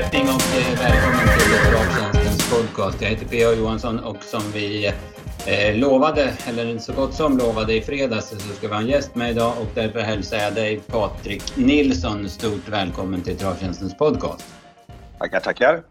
[0.00, 3.02] fortsättning och eh, välkommen till Travtjänstens podcast.
[3.02, 3.52] Jag heter P.A.
[3.52, 4.86] Johansson och som vi
[5.46, 9.14] eh, lovade, eller så gott som lovade i fredags, så ska vi ha en gäst
[9.14, 14.54] med idag och därför hälsar jag dig Patrik Nilsson stort välkommen till Travtjänstens podcast.
[15.18, 15.82] Tackar, tackar.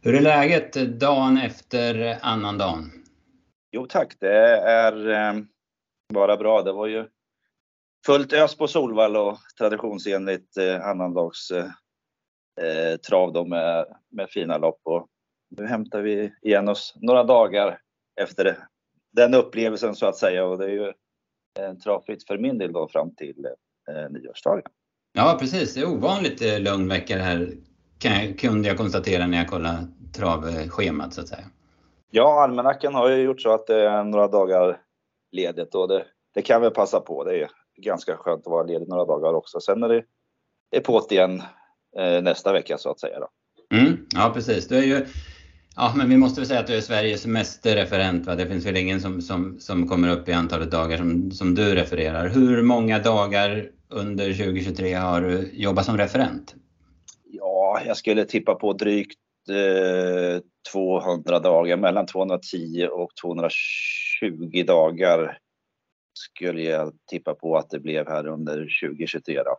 [0.00, 2.92] Hur är läget dagen efter annandagen?
[3.72, 5.42] Jo tack, det är eh,
[6.14, 6.62] bara bra.
[6.62, 7.04] Det var ju
[8.06, 11.52] fullt ös på Solvall och traditionsenligt eh, annandags
[12.60, 14.80] eh, trav då med, med fina lopp.
[14.82, 15.06] Och
[15.56, 17.78] nu hämtar vi igen oss några dagar
[18.20, 18.58] efter
[19.12, 20.92] den upplevelsen så att säga och det är ju
[21.84, 23.46] travfritt för min del då fram till
[23.90, 24.62] eh, nyårsdagen.
[25.12, 27.52] Ja precis, det är ovanligt eh, lugn vecka det här
[27.98, 29.86] kan, kunde jag konstatera när jag kollade
[30.16, 31.44] travschemat så att säga.
[32.10, 34.80] Ja, almanackan har ju gjort så att det är några dagar
[35.32, 37.24] ledigt och det, det kan vi passa på.
[37.24, 39.60] Det är ganska skönt att vara ledig några dagar också.
[39.60, 40.04] Sen är det
[40.70, 41.42] är på igen
[41.96, 43.18] nästa vecka så att säga.
[43.20, 43.28] Då.
[43.76, 45.06] Mm, ja precis, du är ju
[45.78, 48.26] Ja, men vi måste väl säga att du är Sveriges meste referent.
[48.26, 48.34] Va?
[48.34, 51.74] Det finns väl ingen som, som, som kommer upp i antalet dagar som, som du
[51.74, 52.28] refererar.
[52.28, 56.54] Hur många dagar under 2023 har du jobbat som referent?
[57.24, 59.18] Ja, jag skulle tippa på drygt
[59.50, 60.40] eh,
[60.72, 65.38] 200 dagar, mellan 210 och 220 dagar
[66.12, 69.42] skulle jag tippa på att det blev här under 2023.
[69.42, 69.58] Då.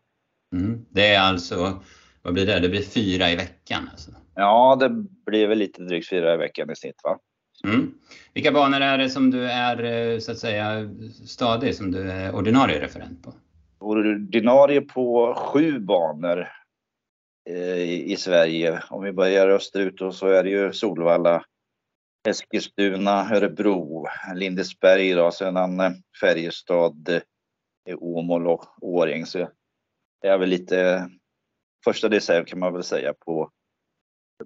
[0.57, 0.85] Mm.
[0.89, 1.83] Det är alltså,
[2.27, 2.59] vad blir det?
[2.59, 3.89] Det blir fyra i veckan?
[3.91, 4.11] Alltså.
[4.35, 4.89] Ja, det
[5.25, 7.01] blir väl lite drygt fyra i veckan i snitt.
[7.03, 7.19] Va?
[7.63, 7.93] Mm.
[8.33, 10.89] Vilka banor är det som du är eh, så att säga
[11.25, 13.33] stadig, som du är ordinarie referent på?
[13.79, 16.47] Ordinarie på sju banor
[17.49, 18.83] eh, i Sverige.
[18.89, 21.43] Om vi börjar österut så är det ju Solvalla,
[22.27, 25.91] Eskilstuna, Örebro, Lindesberg då, sedan eh,
[26.21, 27.21] Färjestad,
[27.97, 29.25] Åmål och Årjäng.
[29.25, 29.49] Så
[30.21, 31.09] det är väl lite
[31.83, 33.51] första reserv kan man väl säga på,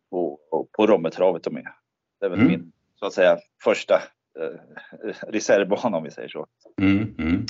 [0.10, 0.40] på,
[0.72, 1.67] på Rommetravet och med.
[2.20, 2.52] Det är väl mm.
[2.52, 3.94] min så att säga första
[4.39, 4.80] eh,
[5.28, 6.48] reservbana om vi säger så.
[6.82, 7.45] Mm, mm.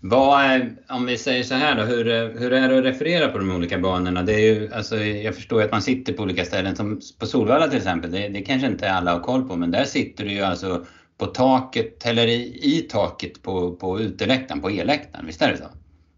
[0.00, 2.04] Vad är, om vi säger så här då, hur,
[2.38, 4.22] hur är det att referera på de olika banorna?
[4.22, 7.26] Det är ju, alltså, jag förstår ju att man sitter på olika ställen, som på
[7.26, 10.32] Solvalla till exempel, det, det kanske inte alla har koll på, men där sitter du
[10.32, 10.86] ju alltså
[11.18, 15.68] på taket, eller i, i taket på, på uteläktaren, på eläktaren, visst är det så?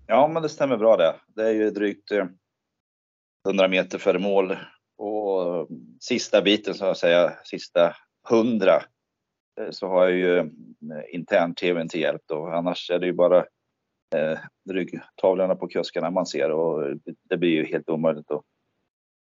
[0.07, 1.15] Ja, men det stämmer bra det.
[1.37, 2.13] Det är ju drygt
[3.47, 4.57] 100 meter före mål
[4.99, 5.69] och
[6.01, 7.95] sista biten så att säga, sista
[8.31, 8.83] 100
[9.61, 10.45] eh, så har jag ju eh,
[11.15, 12.47] intern-tvn till hjälp då.
[12.47, 13.39] Annars är det ju bara
[14.17, 14.39] eh,
[14.71, 16.97] ryggtavlorna på kuskarna man ser och
[17.29, 18.45] det blir ju helt omöjligt att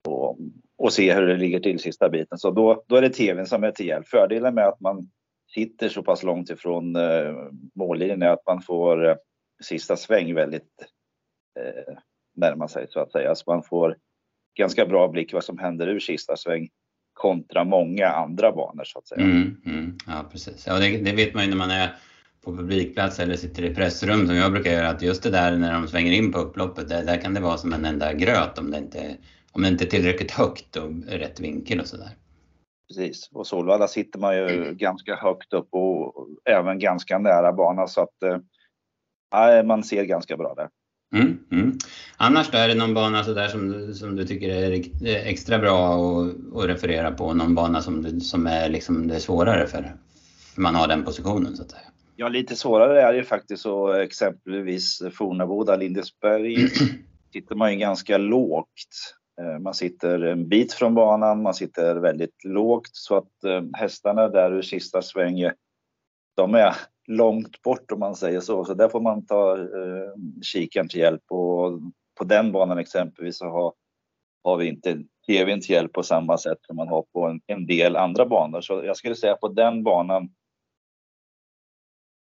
[0.08, 0.38] och,
[0.76, 2.38] och se hur det ligger till sista biten.
[2.38, 4.08] Så då, då är det tvn som är till hjälp.
[4.08, 5.10] Fördelen med att man
[5.54, 7.34] sitter så pass långt ifrån eh,
[7.74, 9.16] mållinjen är att man får eh,
[9.62, 10.86] sista sväng väldigt
[11.60, 11.94] eh,
[12.34, 13.34] närma sig så att säga.
[13.34, 13.96] Så man får
[14.58, 16.68] ganska bra blick vad som händer ur sista sväng
[17.12, 19.22] kontra många andra banor så att säga.
[19.22, 21.96] Mm, mm, ja precis, ja, det, det, vet man ju när man är
[22.44, 25.72] på publikplats eller sitter i pressrum som jag brukar göra att just det där när
[25.72, 28.70] de svänger in på upploppet, där, där kan det vara som en enda gröt om
[28.70, 29.16] det inte,
[29.52, 32.10] om det inte är tillräckligt högt och rätt vinkel och sådär.
[32.88, 34.76] Precis, och Solvalla sitter man ju mm.
[34.76, 40.54] ganska högt upp och även ganska nära banan så att eh, man ser ganska bra
[40.54, 40.68] där.
[41.14, 41.78] Mm, mm.
[42.16, 44.72] Annars då, är det någon bana så där som, som du tycker är
[45.26, 45.94] extra bra
[46.54, 47.34] att, referera på?
[47.34, 49.94] Någon bana som, som är liksom det svårare för,
[50.54, 51.82] för man har den positionen så att säga?
[52.16, 56.68] Ja, lite svårare är det ju faktiskt så exempelvis Fornaboda, Lindesberg
[57.32, 58.68] sitter man ju ganska lågt.
[59.40, 64.28] Eh, man sitter en bit från banan, man sitter väldigt lågt så att eh, hästarna
[64.28, 65.52] där ur sista svängen,
[66.36, 66.74] de är
[67.06, 68.64] långt bort om man säger så.
[68.64, 71.80] Så där får man ta eh, kikaren till hjälp och
[72.18, 73.72] på den banan exempelvis så har,
[74.44, 77.66] har vi inte tvn till hjälp på samma sätt som man har på en, en
[77.66, 78.60] del andra banor.
[78.60, 80.28] Så jag skulle säga på den banan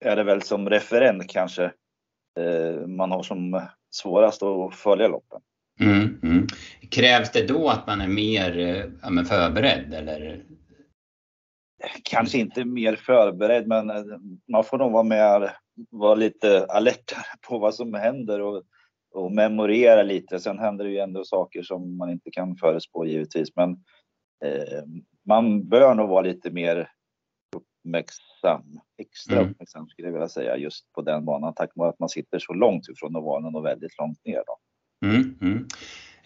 [0.05, 1.63] är det väl som referent kanske
[2.39, 3.61] eh, man har som
[3.91, 5.41] svårast att följa loppen.
[5.79, 6.47] Mm, mm.
[6.89, 10.43] Krävs det då att man är mer eh, ja, förberedd eller?
[12.03, 14.03] Kanske inte mer förberedd men eh,
[14.51, 15.51] man får nog vara med,
[15.89, 17.13] vara lite alert
[17.49, 18.63] på vad som händer och,
[19.13, 20.39] och memorera lite.
[20.39, 23.71] Sen händer det ju ändå saker som man inte kan förespå givetvis men
[24.45, 24.83] eh,
[25.25, 26.91] man bör nog vara lite mer
[27.55, 29.51] uppmärksam, extra mm.
[29.51, 32.53] uppmärksam skulle jag vilja säga just på den banan tack vare att man sitter så
[32.53, 34.43] långt ifrån ovalen och väldigt långt ner.
[34.47, 34.57] Då.
[35.07, 35.67] Mm, mm.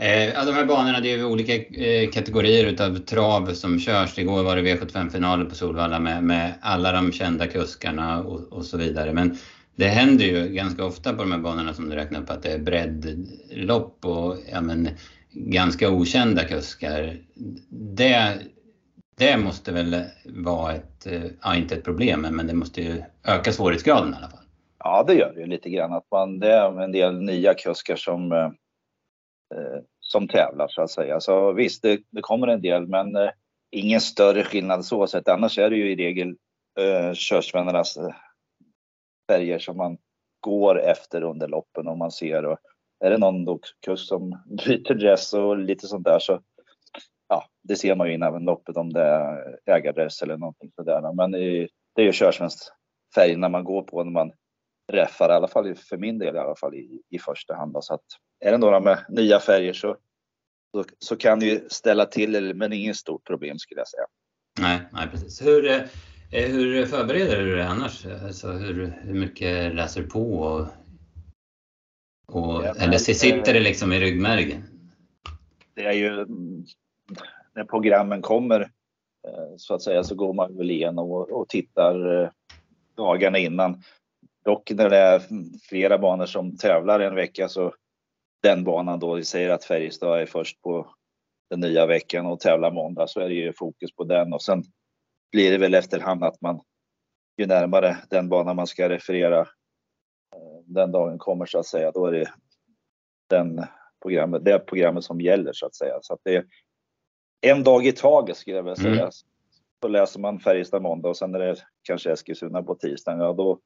[0.01, 4.19] Eh, de här banorna, det är olika eh, kategorier utav trav som körs.
[4.19, 8.77] Igår var det V75-finaler på Solvalla med, med alla de kända kuskarna och, och, så
[8.77, 9.13] vidare.
[9.13, 9.37] Men
[9.75, 12.51] det händer ju ganska ofta på de här banorna som du räknar upp att det
[12.51, 14.89] är breddlopp och ja, men,
[15.31, 17.17] ganska okända kuskar.
[17.69, 18.39] Det,
[19.17, 23.51] det måste väl vara ett, eh, ja inte ett problem, men det måste ju öka
[23.51, 24.45] svårighetsgraden i alla fall.
[24.79, 25.93] Ja, det gör det ju lite grann.
[25.93, 28.45] Att man, det är en del nya kuskar som, eh,
[29.55, 29.81] eh
[30.11, 31.19] som tävlar så att säga.
[31.19, 33.29] Så visst, det, det kommer en del, men eh,
[33.71, 35.27] ingen större skillnad så sett.
[35.27, 36.35] Annars är det ju i regel
[36.79, 38.15] eh, körsvännernas eh,
[39.29, 39.97] färger som man
[40.39, 42.45] går efter under loppen och man ser.
[42.45, 42.57] Och
[42.99, 43.59] är det någon då
[43.95, 44.29] som
[44.65, 46.41] byter dress och lite sånt där så
[47.29, 51.13] ja, det ser man ju innan loppet om det är ägardress eller någonting sådär.
[51.13, 52.73] Men det är ju körsvenskt
[53.15, 54.31] färgerna man går på när man
[54.91, 57.77] träffar, i alla fall för min del i alla fall i, i första hand.
[57.81, 58.05] Så att
[58.41, 59.97] är det några med nya färger så,
[60.71, 64.05] så, så kan det ju ställa till men inget stort problem skulle jag säga.
[64.59, 65.41] Nej, nej precis.
[65.41, 65.81] Hur, eh,
[66.31, 68.05] hur förbereder du dig annars?
[68.05, 70.33] Alltså hur, hur mycket läser du på?
[70.33, 70.67] Och,
[72.27, 74.63] och, ja, eller sitter det liksom i ryggmärgen?
[75.75, 76.25] Det är ju
[77.55, 78.61] när programmen kommer
[79.27, 82.29] eh, så att säga så går man väl igenom och, och tittar eh,
[82.97, 83.83] dagarna innan.
[84.45, 85.21] Dock när det är
[85.69, 87.73] flera banor som tävlar en vecka så
[88.43, 90.95] den banan då, vi säger att Färjestad är först på
[91.49, 94.63] den nya veckan och tävlar måndag så är det ju fokus på den och sen
[95.31, 96.61] blir det väl efterhand att man
[97.37, 102.05] ju närmare den banan man ska referera eh, den dagen kommer så att säga, då
[102.05, 102.33] är det
[103.29, 103.65] den
[104.01, 105.99] programmet, det programmet som gäller så att säga.
[106.01, 106.45] Så att det är
[107.41, 109.01] en dag i taget skulle jag vilja säga.
[109.01, 109.11] Mm.
[109.81, 113.19] Så läser man Färjestad måndag och sen är det kanske Eskilstuna på tisdagen.
[113.19, 113.59] Ja, då,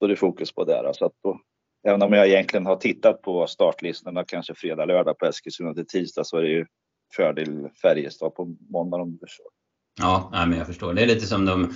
[0.00, 0.94] då är det fokus på det.
[0.94, 1.40] Så att då,
[1.84, 6.24] även om jag egentligen har tittat på startlistorna kanske fredag, lördag på Eskilstuna till tisdag
[6.24, 6.66] så är det ju
[7.16, 9.46] fördel Färjestad på måndag om du förstår.
[9.98, 10.94] Ja, men jag förstår.
[10.94, 11.74] Det är lite som de,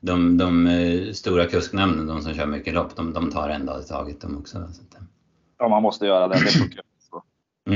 [0.00, 3.80] de, de eh, stora kusknämnden, de som kör mycket lopp, de, de tar en dag
[3.80, 4.52] i taget de också.
[4.52, 5.02] Så att,
[5.58, 6.34] ja, man måste göra det.
[6.34, 6.82] det.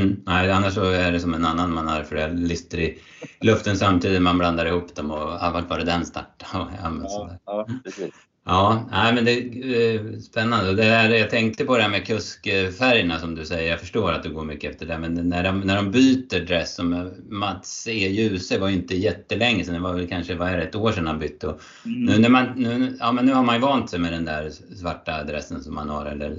[0.01, 2.99] Mm, nej, annars så är det som en annan man har flera listor i
[3.41, 6.37] luften samtidigt, man blandar ihop dem och ja, vart var det den startade?
[6.83, 8.15] Ja, ja, precis.
[8.45, 10.75] Ja, nej, men det är eh, spännande.
[10.75, 13.71] Det här, jag tänkte på det här med kuskfärgerna som du säger.
[13.71, 14.99] Jag förstår att du går mycket efter det.
[14.99, 18.09] Men när de, när de byter dress, som Mats E.
[18.09, 19.75] Djuse var ju inte jättelänge sedan.
[19.75, 21.47] Det var väl kanske vad är det, ett år sedan han bytte.
[21.47, 22.05] Mm.
[22.05, 24.51] nu, när man, nu, ja, men nu har man ju vant sig med den där
[24.77, 26.07] svarta dressen som man har.
[26.07, 26.37] Eller,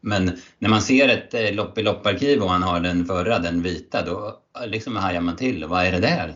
[0.00, 3.62] men när man ser ett eh, lopp i lopparkiv och han har den förra, den
[3.62, 5.64] vita, då liksom hajar man till.
[5.64, 6.34] Vad är det där?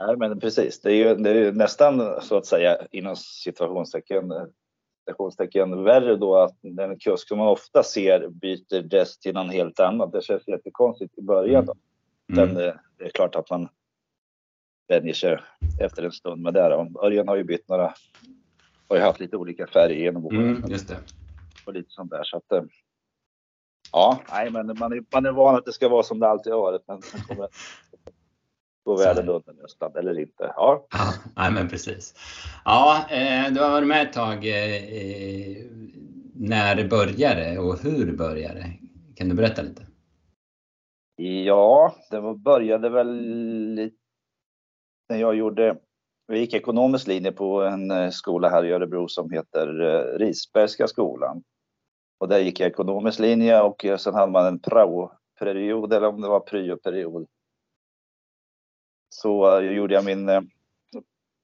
[0.00, 0.80] Nej, men precis.
[0.80, 4.32] Det är ju, det är nästan så att säga inom situationstecken,
[5.08, 9.80] situationstecken värre då att den kusk som man ofta ser byter dress till någon helt
[9.80, 10.12] annat.
[10.12, 11.66] Det känns jättekonstigt i början.
[11.66, 11.74] Då.
[12.32, 12.54] Mm.
[12.54, 13.68] Det, det är klart att man
[14.88, 15.38] vänjer sig
[15.80, 16.86] efter en stund med det.
[17.02, 17.94] Örjan har ju bytt några,
[18.88, 20.56] har ju haft lite olika färger genom åren.
[20.56, 20.96] Mm, just det.
[21.66, 22.24] Och lite sånt där.
[22.24, 22.62] Så att, eh,
[23.92, 26.52] ja, nej, men man är, man är van att det ska vara som det alltid
[26.52, 26.82] har varit.
[26.86, 27.48] Men sen kommer
[28.84, 30.52] Går världen under nästan, eller inte.
[30.56, 30.86] Ja.
[30.90, 32.14] ja, nej men precis.
[32.64, 34.46] Ja, eh, du har varit med ett tag.
[34.46, 35.64] Eh,
[36.34, 38.72] när började det och hur började det?
[39.16, 39.86] Kan du berätta lite?
[41.16, 43.90] Ja, det började väl
[45.08, 45.76] när jag gjorde
[46.26, 49.66] jag gick ekonomisk linje på en eh, skola här i Örebro som heter
[50.18, 51.42] Risbergska skolan.
[52.20, 56.28] Och där gick jag ekonomisk linje och sen hade man en prao-period, eller om det
[56.28, 57.26] var pryo-period
[59.14, 60.40] så gjorde jag min, eh,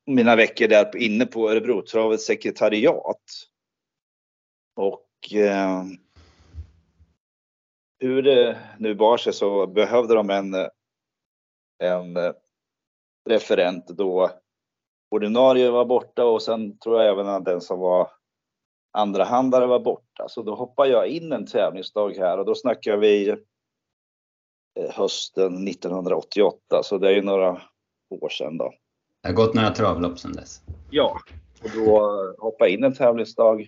[0.06, 3.22] mina veckor där inne på Örebrotravets sekretariat.
[4.76, 5.84] Och eh,
[7.98, 10.68] hur det nu bar sig så behövde de en, eh,
[11.82, 12.32] en eh,
[13.28, 14.30] referent då
[15.10, 18.10] ordinarie var borta och sen tror jag även att den som var
[18.92, 20.28] andrahandare var borta.
[20.28, 23.36] Så då hoppade jag in en tävlingsdag här och då snackar vi
[24.76, 27.62] hösten 1988, så det är ju några
[28.10, 28.74] år sedan då.
[29.22, 30.62] Det har gått några travlopp sedan dess.
[30.90, 31.20] Ja,
[31.62, 33.60] och då hoppa in en tävlingsdag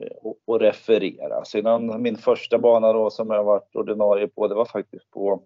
[0.00, 1.44] eh, och, och referera.
[1.44, 5.42] Sedan min första bana då som jag varit ordinarie på, det var faktiskt på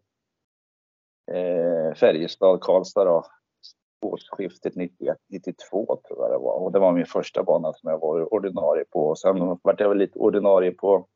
[1.32, 3.24] eh, Färjestad, Karlstad då.
[4.04, 6.54] Årsskiftet 91, 92 tror jag det var.
[6.54, 9.08] Och det var min första bana som jag var ordinarie på.
[9.08, 11.06] Och sen vart jag väl lite ordinarie på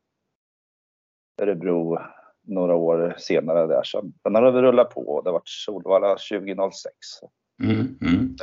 [1.41, 1.97] Örebro
[2.47, 3.83] några år senare där.
[3.83, 6.93] Så den har vi rullat på och det har varit Solvalla 2006.
[7.63, 8.35] Mm, mm.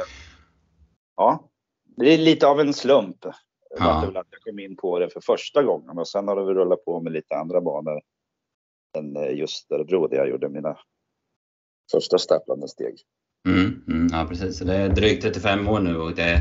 [1.16, 1.50] Ja,
[1.96, 3.16] det är lite av en slump.
[3.78, 4.06] Ja.
[4.06, 7.00] Att jag kom in på det för första gången och sen har det rullat på
[7.00, 8.00] med lite andra banor
[8.98, 10.78] än eh, just Örebro där jag gjorde mina
[11.92, 12.94] första stapplande steg.
[13.48, 16.40] Mm, mm, ja precis, så det är drygt 35 år nu och det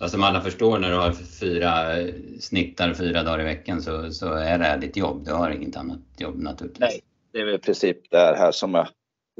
[0.00, 1.96] Ja, som alla förstår när du har fyra
[2.40, 5.24] snittar fyra dagar i veckan så, så är det här ditt jobb.
[5.24, 6.80] Du har inget annat jobb naturligtvis.
[6.80, 7.00] Nej,
[7.32, 8.88] det är väl i princip det här som jag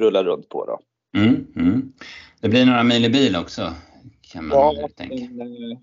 [0.01, 0.81] rullar runt på då.
[1.21, 1.93] Mm, mm.
[2.41, 3.75] Det blir några mil i bil också
[4.33, 5.15] kan man ja, tänka.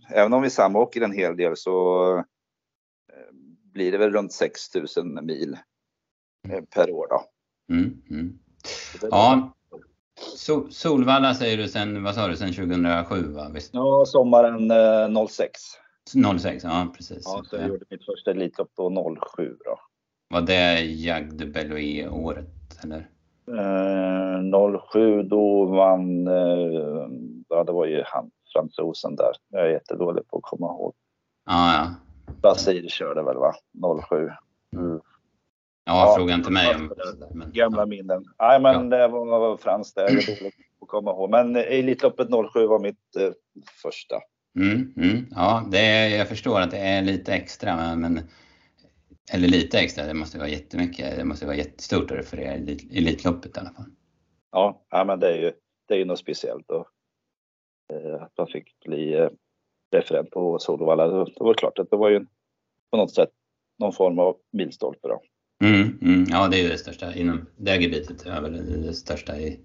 [0.09, 3.33] Även om vi samåker en hel del så eh,
[3.73, 5.57] blir det väl runt 6000 mil
[6.49, 7.23] eh, per år då.
[7.73, 8.39] Mm, mm.
[9.01, 9.54] Ja,
[10.19, 13.49] so Solvalla säger du sen, vad sa du, sen 2007 va?
[13.53, 13.73] Visst?
[13.73, 15.61] Ja, sommaren eh, 06.
[16.39, 17.23] 06, ja precis.
[17.25, 19.79] Ja, så jag gjorde mitt första Elitlopp då 07 då.
[20.29, 23.09] Var det Jagd de Beloé året eller?
[23.47, 27.07] Eh, 07 då vann, eh,
[27.49, 29.31] ja det var ju han, fransosen där.
[29.49, 30.93] Jag är jättedålig på att komma ihåg.
[31.45, 31.93] Ja, ja.
[32.41, 33.53] Basir körde väl va?
[34.09, 34.31] 07.
[34.73, 34.99] Mm.
[35.85, 36.93] Ja, ja, fråga inte mig om
[37.33, 37.85] men, Gamla ja.
[37.85, 38.25] minnen.
[38.39, 38.97] Nej, men ja.
[38.97, 39.95] det var franskt.
[39.95, 41.29] Det dåligt att komma ihåg.
[41.29, 43.31] Men Elitloppet 07 var mitt eh,
[43.81, 44.15] första.
[44.59, 48.29] Mm, mm, ja, det är, jag förstår att det är lite extra, men, men
[49.33, 51.17] eller lite extra, det måste vara jättemycket.
[51.17, 52.53] Det måste vara jättestort att referera
[52.91, 53.85] Elitloppet i alla fall.
[54.51, 55.51] Ja, ja men det är ju,
[55.87, 56.69] det är ju något speciellt.
[56.69, 56.87] Och,
[57.93, 59.29] eh, att man fick bli eh,
[59.91, 61.07] referent på Solvalla.
[61.07, 62.25] Det var klart att det var ju
[62.91, 63.29] på något sätt
[63.79, 65.07] någon form av milstolpe.
[65.07, 65.21] Då.
[65.65, 68.23] Mm, mm, ja, det är ju det största inom det gebitet.
[68.23, 69.59] Det är väl det största i,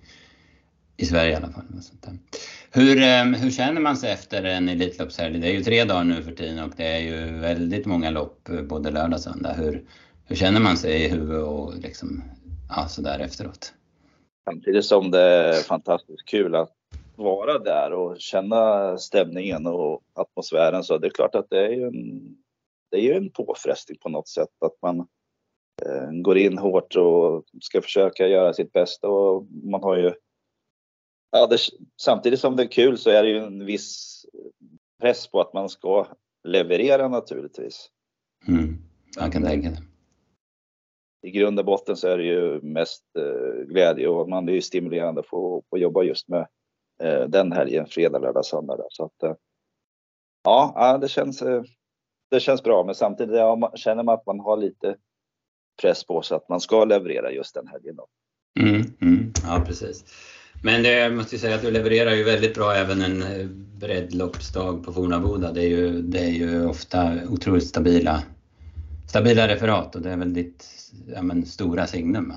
[0.97, 1.65] i Sverige i alla fall.
[2.07, 2.13] Eh,
[2.71, 5.39] hur, eh, hur känner man sig efter en Elitloppshelg?
[5.39, 8.49] Det är ju tre dagar nu för tiden och det är ju väldigt många lopp
[8.49, 9.53] eh, både lördag och söndag.
[9.53, 9.85] Hur,
[10.27, 12.23] hur känner man sig i huvudet och liksom,
[12.69, 13.75] ja, sådär efteråt?
[14.45, 16.73] Samtidigt som det är fantastiskt kul att
[17.17, 21.87] vara där och känna stämningen och atmosfären så det är klart att det är ju
[21.87, 22.21] en,
[22.91, 25.07] det är ju en påfrestning på något sätt att man
[26.23, 30.13] går in hårt och ska försöka göra sitt bästa och man har ju
[31.31, 31.59] ja, det,
[32.01, 34.21] samtidigt som det är kul så är det ju en viss
[35.01, 36.07] press på att man ska
[36.45, 37.91] leverera naturligtvis.
[38.49, 38.77] Mm,
[39.17, 39.83] jag kan tänka det.
[41.23, 44.61] I grund och botten så är det ju mest eh, glädje och man är ju
[44.61, 46.47] stimulerande att få, få jobba just med
[47.03, 48.87] eh, den helgen, fredag, lördag, söndag.
[48.91, 49.35] Så att, eh,
[50.45, 51.63] ja, det känns, eh,
[52.31, 53.37] det känns bra, men samtidigt
[53.75, 54.97] känner man att man har lite
[55.81, 57.97] press på sig att man ska leverera just den helgen.
[57.97, 58.07] Då.
[58.61, 60.05] Mm, mm, ja, precis.
[60.63, 63.47] Men det, jag måste säga att du levererar ju väldigt bra även en eh,
[63.81, 65.53] breddloppsdag på Fornaboda.
[65.53, 68.23] Det är ju, det är ju ofta otroligt stabila,
[69.09, 70.67] stabila referat och det är väl ditt
[71.15, 72.33] ja, men, stora signum.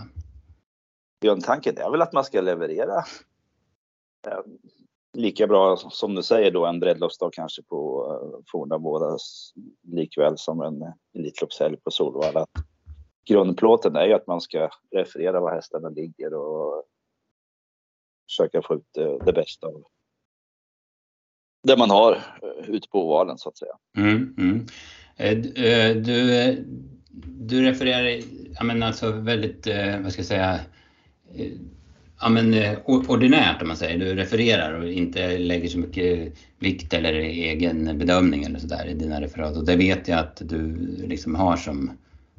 [1.21, 2.97] Grundtanken är väl att man ska leverera
[4.27, 4.39] eh,
[5.13, 9.17] lika bra som du säger då en breddloppsdag kanske på eh, Fornaboda
[9.83, 10.83] likväl som en
[11.13, 12.45] Elitloppshelg på Solvalla.
[13.29, 16.83] Grundplåten är ju att man ska referera var hästarna ligger och
[18.29, 19.83] försöka få ut det, det bästa av
[21.63, 23.73] det man har eh, ute på ovalen så att säga.
[23.97, 24.65] Mm, mm.
[25.17, 26.57] Eh, du,
[27.25, 28.21] du refererar,
[28.55, 29.67] jag menar, alltså väldigt,
[30.03, 30.59] vad ska jag säga,
[32.19, 33.99] ja men ordinärt om man säger.
[33.99, 39.21] Du refererar och inte lägger så mycket vikt eller egen bedömning eller sådär i dina
[39.21, 39.57] referat.
[39.57, 40.75] Och det vet jag att du
[41.07, 41.91] liksom har som,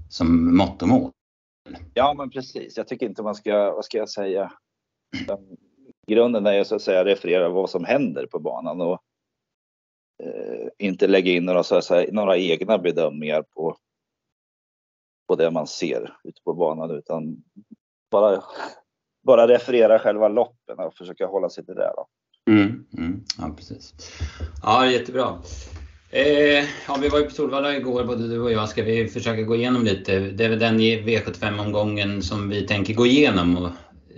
[0.08, 1.10] som mottomål.
[1.94, 2.76] Ja men precis.
[2.76, 4.52] Jag tycker inte man ska, vad ska jag säga,
[6.06, 9.02] grunden är ju så att säga referera vad som händer på banan och
[10.22, 13.76] eh, inte lägga in några, så att säga, några egna bedömningar på,
[15.28, 17.44] på det man ser ute på banan utan
[18.10, 18.42] bara,
[19.22, 21.92] bara referera själva loppen och försöka hålla sig till det.
[21.96, 22.06] Då.
[22.50, 23.94] Mm, mm, ja, precis.
[24.62, 25.38] Ja, jättebra.
[26.14, 28.68] Eh, ja, vi var ju på Solvalla igår, både du och jag.
[28.68, 30.18] Ska vi försöka gå igenom lite?
[30.18, 33.56] Det är väl den V75-omgången som vi tänker gå igenom.
[33.56, 33.70] Och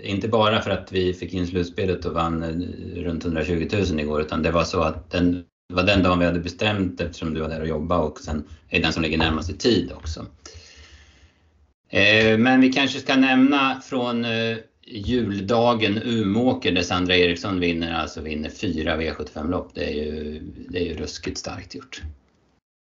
[0.02, 4.20] inte bara för att vi fick in slutspelet och vann eh, runt 120 000 igår
[4.20, 5.32] utan det var så att den,
[5.68, 8.44] det var den dagen vi hade bestämt eftersom du var där och jobbade och sen
[8.68, 10.26] är den som ligger närmast i tid också.
[11.90, 18.20] Eh, men vi kanske ska nämna från eh, juldagen Umåker där Sandra Eriksson vinner, alltså
[18.20, 19.74] vinner fyra V75-lopp.
[19.74, 22.02] Det är ju, det är ju ruskigt starkt gjort.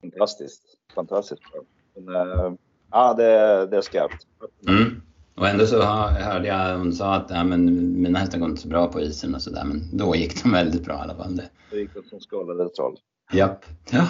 [0.01, 0.63] Fantastiskt,
[0.95, 2.57] fantastiskt bra.
[2.91, 4.27] ja, det, det är skarpt.
[4.69, 5.03] Mm.
[5.35, 8.69] Och ändå så hörde jag hon sa att ja, men mina hästar går inte så
[8.69, 9.65] bra på isen och sådär.
[9.65, 11.41] Men då gick de väldigt bra i alla fall.
[11.71, 12.97] Det gick som skålade troll.
[13.33, 13.65] Japp.
[13.91, 14.09] Ja.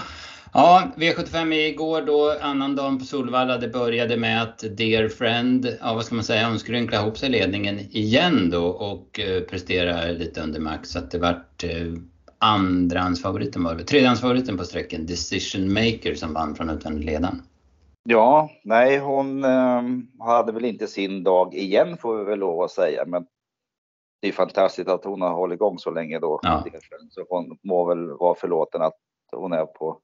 [0.53, 3.57] Ja, V75 igår då, annan dag på Solvalla.
[3.59, 7.29] Det började med att Dear Friend, ja vad ska man säga, hon skrynklade ihop sig
[7.29, 10.89] ledningen igen då och eh, lite under max.
[10.89, 11.71] Så att det vart eh,
[12.39, 17.43] andrahandsfavoriten var det, tredjehandsfavoriten på sträckan Decision Maker som vann från utvändigt ledan.
[18.09, 19.83] Ja, nej hon eh,
[20.19, 23.05] hade väl inte sin dag igen får vi väl lov att säga.
[23.07, 23.27] Men
[24.23, 26.41] det är fantastiskt att hon har hållit igång så länge då.
[26.43, 26.65] Ja.
[27.11, 28.95] Så hon må väl vara förlåten att
[29.33, 30.01] hon är på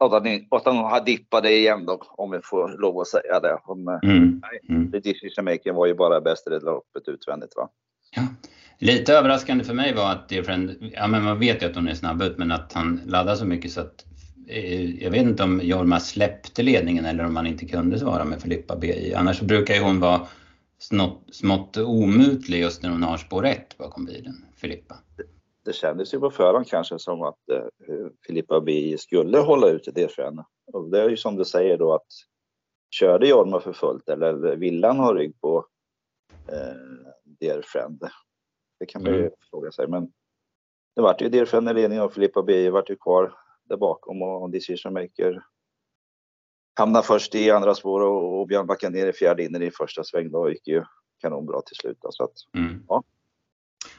[0.00, 3.58] att han, har dippat det igen då, om vi får lov att säga det.
[3.64, 4.42] Om, eh, mm.
[4.42, 4.90] Nej, mm.
[4.90, 7.68] Decision Maker var ju bara bäst i det loppet utvändigt va.
[8.16, 8.22] Ja.
[8.78, 11.94] Lite överraskande för mig var att Dear ja men man vet ju att hon är
[11.94, 14.04] snabb ut, men att han laddar så mycket så att
[14.48, 18.42] eh, jag vet inte om Jorma släppte ledningen eller om han inte kunde svara med
[18.42, 19.14] Filippa BI.
[19.14, 20.20] Annars brukar ju hon vara
[20.78, 24.98] smått, smått omutlig just när hon har spår 1 bakom bilen, Filippa.
[25.64, 27.64] Det, kändes ju på förhand kanske som att eh,
[28.26, 30.38] Filippa BI skulle hålla ut i DFN.
[30.72, 32.06] Och det är ju som du säger då att
[32.90, 35.66] körde Jorma för fullt eller ville han ha rygg på
[36.48, 38.02] eh, Dear Friend?
[38.78, 39.32] Det kan man ju mm.
[39.50, 39.88] fråga sig.
[39.88, 40.12] Men
[40.96, 44.22] det vart ju Dear Friend i ledning och Filippa BI vart ju kvar där bakom
[44.22, 45.42] och Decision Maker
[46.74, 50.04] hamnade först i andra spår och, och Björn backade ner i fjärde in i första
[50.04, 50.30] sväng.
[50.30, 50.84] Då gick ju
[51.20, 51.98] kanonbra till slut.
[52.10, 52.84] Så att, mm.
[52.88, 53.02] ja.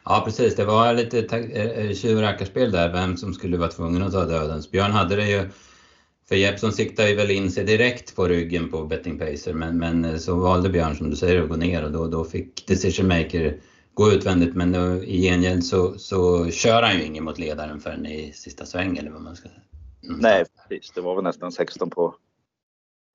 [0.05, 3.69] Ja precis, det var lite eh, eh, tjuv och rackarspel där, vem som skulle vara
[3.69, 4.71] tvungen att ta dödens.
[4.71, 5.49] Björn hade det ju,
[6.29, 10.05] för Jeppsson siktade ju väl in sig direkt på ryggen på Betting Pacer, men, men
[10.05, 13.07] eh, så valde Björn som du säger att gå ner och då, då fick Decision
[13.07, 13.57] Maker
[13.93, 18.05] gå utvändigt men då, i gengäld så, så kör han ju ingen mot ledaren förrän
[18.05, 19.61] i sista sväng eller vad man ska säga.
[20.03, 20.19] Mm.
[20.19, 22.15] Nej precis, det var väl nästan 16 på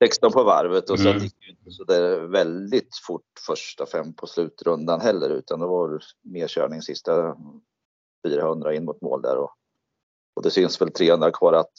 [0.05, 1.13] 16 på varvet och mm.
[1.13, 5.67] sen gick det inte så där väldigt fort första fem på slutrundan heller utan det
[5.67, 7.37] var mer körning sista
[8.27, 9.51] 400 in mot mål där och,
[10.37, 11.71] och det syns väl 300 kvar att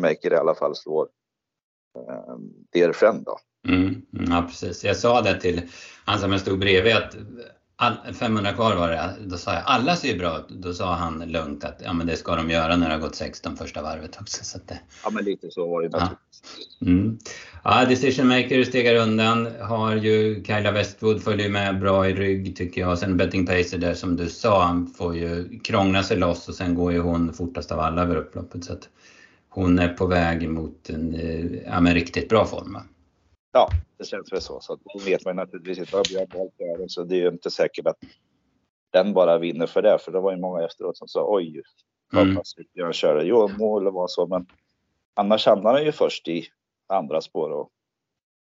[0.00, 1.08] Maker i alla fall slår
[1.98, 2.36] eh,
[2.72, 3.38] Dear Friend då.
[3.68, 5.62] Mm, ja precis, jag sa det till
[6.04, 7.16] han som jag stod bredvid att
[8.18, 9.14] 500 kvar var det.
[9.20, 10.48] Då sa jag alla ser bra ut.
[10.48, 13.16] Då sa han lugnt att ja, men det ska de göra när det har gått
[13.16, 14.44] 16 första varvet också.
[14.44, 14.80] Så det...
[15.04, 16.42] Ja men lite så var det naturligtvis.
[16.78, 16.86] Ja.
[16.86, 17.18] Mm.
[17.64, 19.48] ja, Decision Maker stegar undan.
[19.60, 22.98] Har ju Kyla Westwood följer med bra i rygg tycker jag.
[22.98, 26.74] Sen Betting Pacer där som du sa, han får ju krångla sig loss och sen
[26.74, 28.64] går ju hon fortast av alla över upploppet.
[28.64, 28.76] Så
[29.48, 32.78] hon är på väg mot en eh, ja, men riktigt bra form.
[33.54, 33.68] Ja,
[33.98, 34.60] det känns väl så.
[34.60, 36.88] Så då vet man naturligtvis inte vad Björn Bolt gör.
[36.88, 37.96] Så det är ju inte säkert att
[38.90, 39.98] den bara vinner för det.
[39.98, 41.62] För det var ju många efteråt som sa oj,
[42.12, 42.36] vad mm.
[42.36, 43.24] passivt Björn körde.
[43.24, 44.46] Jo, mål var så, men
[45.14, 46.46] annars hamnar han ju först i
[46.86, 47.50] andra spår.
[47.50, 47.70] Och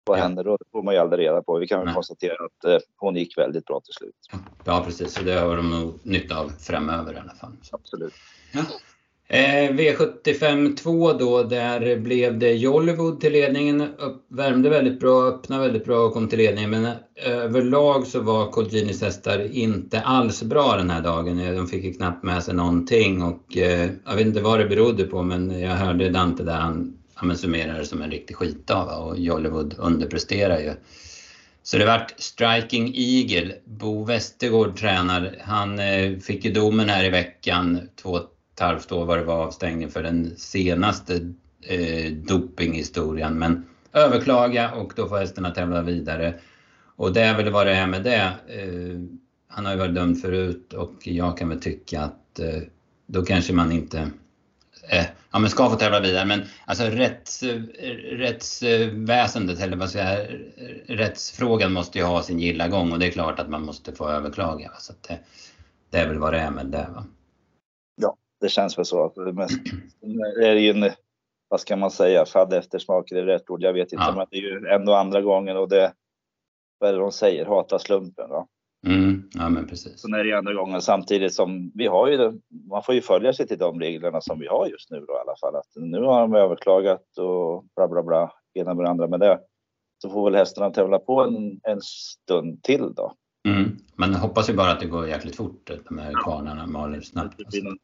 [0.03, 0.23] vad ja.
[0.23, 0.57] händer då?
[0.57, 1.57] Det får man ju aldrig reda på.
[1.57, 4.15] Vi kan väl konstatera att eh, hon gick väldigt bra till slut.
[4.65, 5.19] Ja, precis.
[5.19, 7.51] Och det har de nog nytta av framöver i alla fall.
[7.71, 8.13] Absolut.
[8.53, 8.61] Ja.
[9.31, 13.81] Eh, V75 2 då, där blev det Jollywood till ledningen.
[13.81, 16.69] Upp, värmde väldigt bra, öppnade väldigt bra och kom till ledningen.
[16.69, 16.93] Men eh,
[17.25, 21.39] överlag så var Colginis hästar inte alls bra den här dagen.
[21.39, 24.65] Eh, de fick ju knappt med sig någonting och eh, jag vet inte vad det
[24.65, 29.19] berodde på men jag hörde Dante där han, han summerade som en riktig skitdag och
[29.19, 30.73] Jollywood underpresterar ju.
[31.63, 33.53] Så det vart Striking Eagle.
[33.65, 35.35] Bo Westergård tränar.
[35.41, 38.19] Han eh, fick ju domen här i veckan, två
[38.59, 43.39] ett halvt år vad det var avstängning för den senaste eh, dopinghistorien.
[43.39, 46.33] Men överklaga och då får hästarna tävla vidare.
[46.95, 48.33] Och det är väl vad det är med det.
[48.47, 48.99] Eh,
[49.47, 52.61] han har ju varit dömd förut och jag kan väl tycka att eh,
[53.07, 53.99] då kanske man inte
[54.89, 56.25] eh, ja, men ska få tävla vidare.
[56.25, 57.61] Men alltså rätts, eh,
[58.11, 60.37] rättsväsendet, eller vad ska jag säga,
[60.87, 64.09] rättsfrågan måste ju ha sin gilla gång och det är klart att man måste få
[64.09, 64.71] överklaga.
[64.79, 65.19] Så det,
[65.89, 66.87] det, är väl vad det är med det.
[66.95, 67.05] Va?
[68.41, 69.13] Det känns väl så.
[70.35, 70.91] Det är ju en,
[71.47, 74.05] vad ska man säga, fadd eftersmak är det rätt ord, jag vet inte.
[74.07, 74.15] Ja.
[74.15, 75.93] Men det är ju ändå andra gången och det,
[76.77, 78.29] vad är det de säger, hata slumpen.
[78.29, 78.47] Va?
[78.87, 80.01] Mm, ja men precis.
[80.01, 83.47] Så är det andra gången samtidigt som vi har ju, man får ju följa sig
[83.47, 85.55] till de reglerna som vi har just nu då i alla fall.
[85.55, 89.39] Att nu har de överklagat och bla bla bla, ena med det andra med det.
[90.01, 93.13] Så får väl hästarna tävla på en, en stund till då.
[93.47, 93.77] Mm.
[93.95, 97.37] Man hoppas ju bara att det går jäkligt fort, de här kvarnarna maler snabbt.
[97.37, 97.77] Det blir någon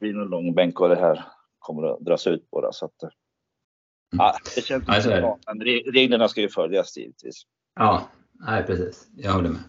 [0.00, 1.24] blir någon lång bänk och det här
[1.58, 2.60] kommer att dras ut på.
[2.60, 3.12] Det, så att, mm.
[4.10, 5.60] ja, det känns alltså, bra, men
[5.92, 7.42] reglerna ska ju följas givetvis.
[7.74, 9.08] Ja, nej, precis.
[9.16, 9.60] Jag håller med.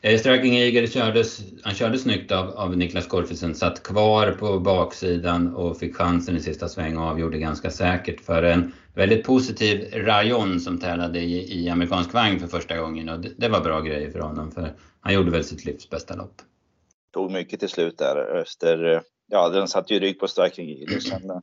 [0.00, 5.54] Eh, Striking Eagle kördes, han körde snyggt av, av Niklas Korfisen, satt kvar på baksidan
[5.54, 10.60] och fick chansen i sista sväng och avgjorde ganska säkert för en väldigt positiv Rayon
[10.60, 14.10] som tävlade i, i amerikansk vagn för första gången och det, det, var bra grejer
[14.10, 16.42] för honom för han gjorde väl sitt livs bästa lopp.
[17.12, 21.00] Tog mycket till slut där efter ja, den satt ju rygg på striking i.
[21.00, 21.42] Sen,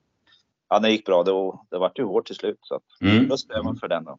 [0.70, 1.24] ja, den gick bra.
[1.24, 1.32] Det,
[1.72, 2.60] det vart ju hårt till slut.
[2.62, 3.28] Så att, mm.
[3.28, 4.18] plus man för den då.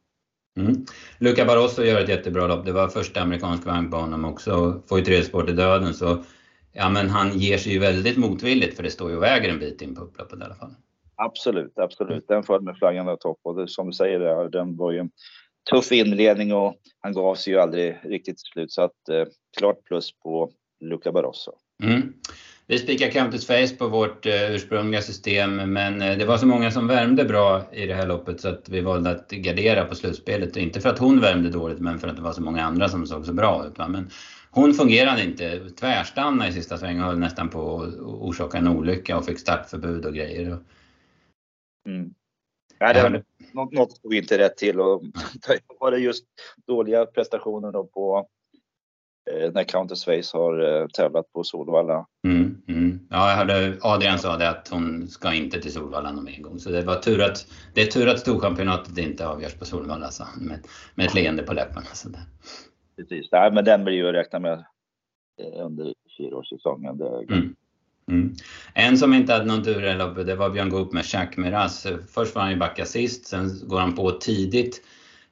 [0.56, 0.84] Mm.
[1.18, 2.64] Luca Barroso gör ett jättebra lopp.
[2.64, 4.82] Det var första amerikanska vagn på honom också.
[4.88, 5.94] Får ju tredje spår till döden.
[5.94, 6.24] Så
[6.72, 9.58] ja, men han ger sig ju väldigt motvilligt för det står ju och väger en
[9.58, 10.74] bit in på upploppet i alla fall.
[11.16, 12.28] Absolut, absolut.
[12.28, 15.10] Den föll med flaggan där topp och det, som du säger, den var ju en
[15.70, 18.72] tuff inledning och han gav sig ju aldrig riktigt till slut.
[18.72, 19.24] Så att eh,
[19.58, 20.50] klart plus på
[20.80, 21.52] Luca Barroso.
[21.82, 22.12] Mm.
[22.66, 26.70] Vi spikar Countess Face på vårt eh, ursprungliga system men eh, det var så många
[26.70, 30.56] som värmde bra i det här loppet så att vi valde att gardera på slutspelet.
[30.56, 33.06] Inte för att hon värmde dåligt men för att det var så många andra som
[33.06, 33.78] såg så bra ut.
[33.78, 33.88] Va?
[33.88, 34.10] Men
[34.50, 35.70] hon fungerade inte.
[35.70, 40.06] Tvärstannade i sista svängen och höll nästan på att orsaka en olycka och fick startförbud
[40.06, 40.58] och grejer.
[41.88, 42.14] Mm.
[42.80, 43.22] Nej, det var,
[43.52, 45.02] något, något stod inte rätt till och
[45.80, 46.24] var det just
[46.66, 48.28] dåliga prestationer då på
[49.26, 52.06] när Countess Face har eh, tävlat på Solvalla.
[52.26, 53.00] Mm, mm.
[53.10, 56.58] Ja, jag hörde Adrian sa det att hon ska inte till Solvalla någon mer gång.
[56.58, 60.24] Så det var tur att, det är tur att Storchampionatet inte avgörs på Solvalla, så,
[60.40, 60.58] med,
[60.94, 61.86] med ett leende på läpparna.
[61.86, 62.22] Så där.
[62.96, 64.64] Precis, Nej, men den blir ju att räkna med
[65.40, 67.00] eh, under fyraårssäsongen.
[67.30, 67.54] Mm.
[68.08, 68.34] Mm.
[68.74, 71.36] En som inte hade någon tur i det loppet, det var Björn Goop med Jacques
[71.36, 71.86] Miras.
[72.08, 74.82] Först var han ju backa sist, sen går han på tidigt.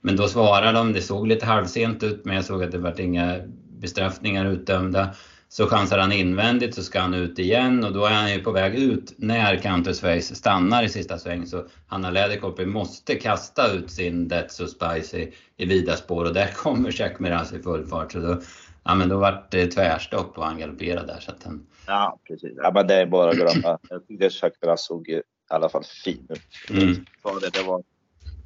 [0.00, 3.00] Men då svarade de, det såg lite halvsent ut, men jag såg att det var
[3.00, 3.36] inga
[3.82, 5.14] bestraffningar utdömda.
[5.52, 8.52] Så chansar han invändigt så ska han ut igen och då är han ju på
[8.52, 11.46] väg ut när Counter-Space stannar i sista sväng.
[11.46, 16.46] Så Hanna Läderkorpi måste kasta ut sin That's So Spicy i vida spår och där
[16.54, 18.12] kommer Jack Miraz i full fart.
[18.12, 18.40] Så då,
[18.84, 21.20] ja, men då vart det tvärstopp och han galopperade där.
[21.20, 21.66] Så att han...
[21.86, 22.52] Ja, precis.
[22.56, 23.78] Ja, men det är bara att glömma.
[23.88, 26.70] Jag tyckte Jack Miraz såg i alla fall fin ut.
[26.70, 26.94] Mm.
[27.40, 27.82] Det, det, var,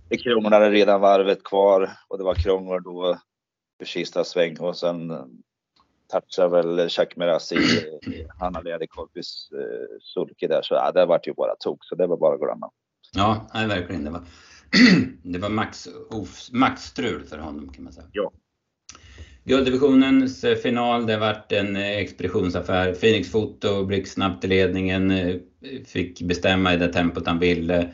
[0.08, 3.18] det krånglade redan varvet kvar och det var krångel då
[3.78, 5.12] för sista sväng och sen
[6.12, 7.58] touchar väl Chuck Miraz i
[8.38, 12.16] Hanna Läderkorpis eh, sulke där så ja, det vart ju bara tok så det var
[12.16, 12.70] bara att glömma.
[13.12, 14.04] Ja, nej, verkligen.
[14.04, 14.22] Det var,
[15.22, 15.88] det var max,
[16.52, 18.06] max strul för honom kan man säga.
[18.12, 18.32] Ja.
[19.44, 22.94] Gulddivisionens eh, final, det vart en eh, expeditionsaffär.
[22.94, 25.36] Phoenix Foto blixtsnabbt i ledningen, eh,
[25.86, 27.92] fick bestämma i det tempot han ville.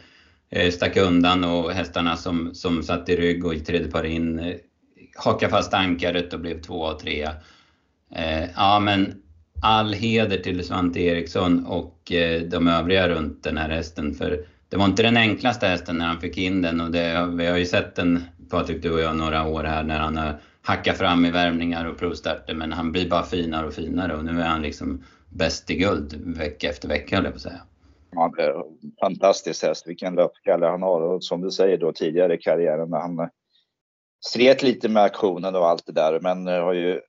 [0.72, 4.58] Stack undan och hästarna som, som satt i rygg och i tredje par in
[5.16, 7.32] hakade fast ankaret och blev två och trea.
[8.14, 9.22] Eh, ja men
[9.62, 14.76] all heder till Svante Eriksson och eh, de övriga runt den här hästen för det
[14.76, 17.66] var inte den enklaste hästen när han fick in den och det, vi har ju
[17.66, 21.30] sett den, Patrik, du och jag, några år här när han har hackat fram i
[21.30, 25.02] värmningar och provstarter men han blir bara finare och finare och nu är han liksom
[25.28, 27.60] bäst i guld vecka efter vecka höll jag på att säga.
[28.10, 28.62] Ja, det är
[29.00, 29.86] fantastisk häst.
[29.86, 33.16] Vilken löpskalle han har och som du säger då tidigare i karriären när han
[34.26, 37.00] slet lite med aktionen och allt det där men har ju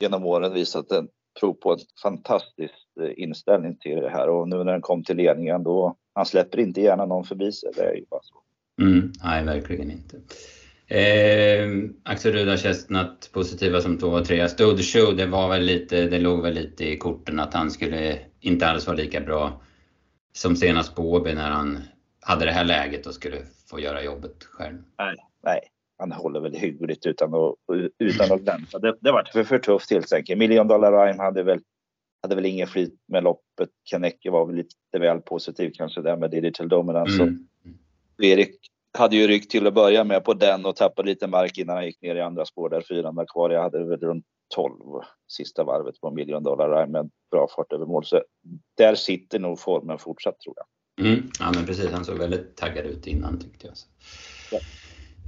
[0.00, 1.08] genom åren visat en
[1.40, 5.16] prov på en fantastisk eh, inställning till det här och nu när den kom till
[5.16, 7.70] ledningen då han släpper inte gärna någon förbi sig.
[7.76, 8.34] Det är ju bara så.
[8.80, 10.16] Mm, nej, verkligen inte.
[10.86, 11.68] Eh,
[12.04, 14.48] Axel Ruda Chestnut positiva som två och trea.
[14.48, 18.18] Stod Show, det var väl lite, det låg väl lite i korten att han skulle
[18.40, 19.62] inte alls vara lika bra
[20.32, 21.78] som senast på Åby när han
[22.20, 23.36] hade det här läget och skulle
[23.70, 24.78] få göra jobbet själv.
[24.98, 25.60] Nej, nej.
[26.02, 27.54] Han håller väl hyggligt utan att,
[27.98, 28.78] utan att glänsa.
[28.78, 30.38] Det, det var för, för tufft helt enkelt.
[30.38, 31.60] Million Dollar Rhyme hade väl
[32.22, 33.68] hade väl ingen flyt med loppet.
[33.84, 37.22] Kanecke var väl lite väl positiv kanske där med Digital Dominance.
[37.22, 37.48] Mm.
[38.22, 38.56] Erik
[38.98, 41.86] hade ju ryckt till att börja med på den och tappade lite mark innan han
[41.86, 43.50] gick ner i andra spår där fyran kvar.
[43.50, 44.72] Jag hade väl runt 12
[45.28, 48.04] sista varvet på miljon dollar med bra fart över mål.
[48.04, 48.22] Så
[48.76, 51.06] där sitter nog formen fortsatt tror jag.
[51.06, 51.22] Mm.
[51.40, 53.76] Ja men precis, han såg väldigt taggad ut innan tyckte jag.
[54.50, 54.58] Ja.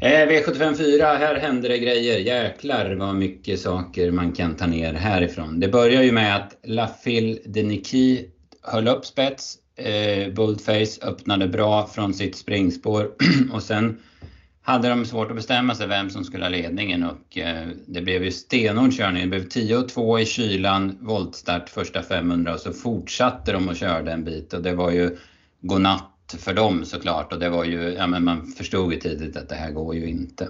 [0.05, 2.19] Eh, V754, här händer det grejer.
[2.19, 5.61] Jäklar vad mycket saker man kan ta ner härifrån.
[5.61, 8.27] Det börjar ju med att Lafille Deniki
[8.62, 9.57] höll upp spets.
[9.77, 13.11] Eh, Boldface öppnade bra från sitt springspår
[13.53, 13.99] och sen
[14.62, 18.25] hade de svårt att bestämma sig vem som skulle ha ledningen och eh, det blev
[18.25, 19.23] ju stenhård körning.
[19.23, 24.25] Det blev 10-2 i kylan, voltstart första 500 och så fortsatte de och körde en
[24.25, 25.17] bit och det var ju
[25.61, 29.49] godnatt för dem såklart och det var ju, ja men man förstod ju tidigt att
[29.49, 30.49] det här går ju inte.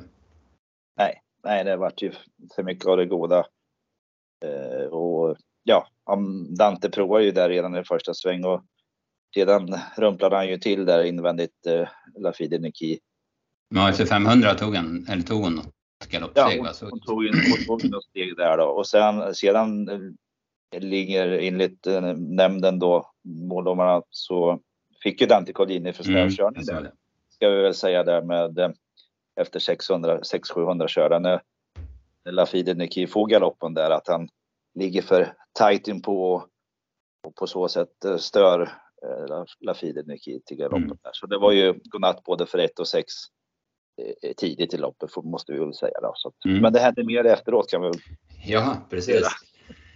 [0.96, 2.12] Nej, nej det vart ju
[2.54, 3.46] för mycket av det goda.
[4.44, 5.88] Eh, och ja,
[6.58, 8.64] Dante provade ju där redan i första sväng och
[9.34, 12.98] sedan rumplade han ju till där invändigt eh, Lafide Niki.
[13.74, 15.74] Ja, efter 500 tog han, eller tog hon något
[16.08, 16.58] galoppsteg?
[16.58, 17.30] Ja, hon, hon, tog ju
[17.90, 24.60] något steg där då och sen, sedan eh, ligger enligt eh, nämnden då, måldomarna, så
[25.04, 26.92] fick ju Dante Collini för snökörning mm, där.
[27.30, 28.70] Ska vi väl säga där med eh,
[29.40, 31.40] efter 600-700 körda när
[32.30, 34.28] Lafide Niki får galoppen där att han
[34.74, 36.44] ligger för tight in på
[37.26, 38.60] och på så sätt eh, stör
[39.02, 40.98] eh, Lafide Niki till galoppen mm.
[41.02, 41.10] där.
[41.12, 43.12] Så det var ju godnatt både för 1 och 6
[44.36, 46.12] tidigt i loppet måste vi väl säga då.
[46.16, 46.62] Så mm.
[46.62, 47.98] Men det hände mer efteråt kan vi väl
[48.46, 49.26] Ja, precis.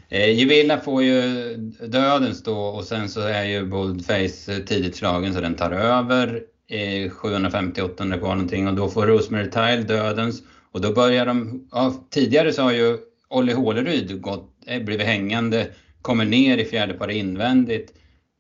[0.09, 1.55] Eh, Juvilla får ju
[1.87, 6.43] dödens då och sen så är ju Boldface eh, tidigt slagen så den tar över.
[6.69, 10.43] Eh, 750-800 kvar någonting och då får Rosemary Tile dödens.
[10.73, 15.67] Och då börjar de, ja, tidigare så har ju Olli Håleryd gått, eh, blivit hängande
[16.03, 17.93] kommer ner i fjärde par invändigt.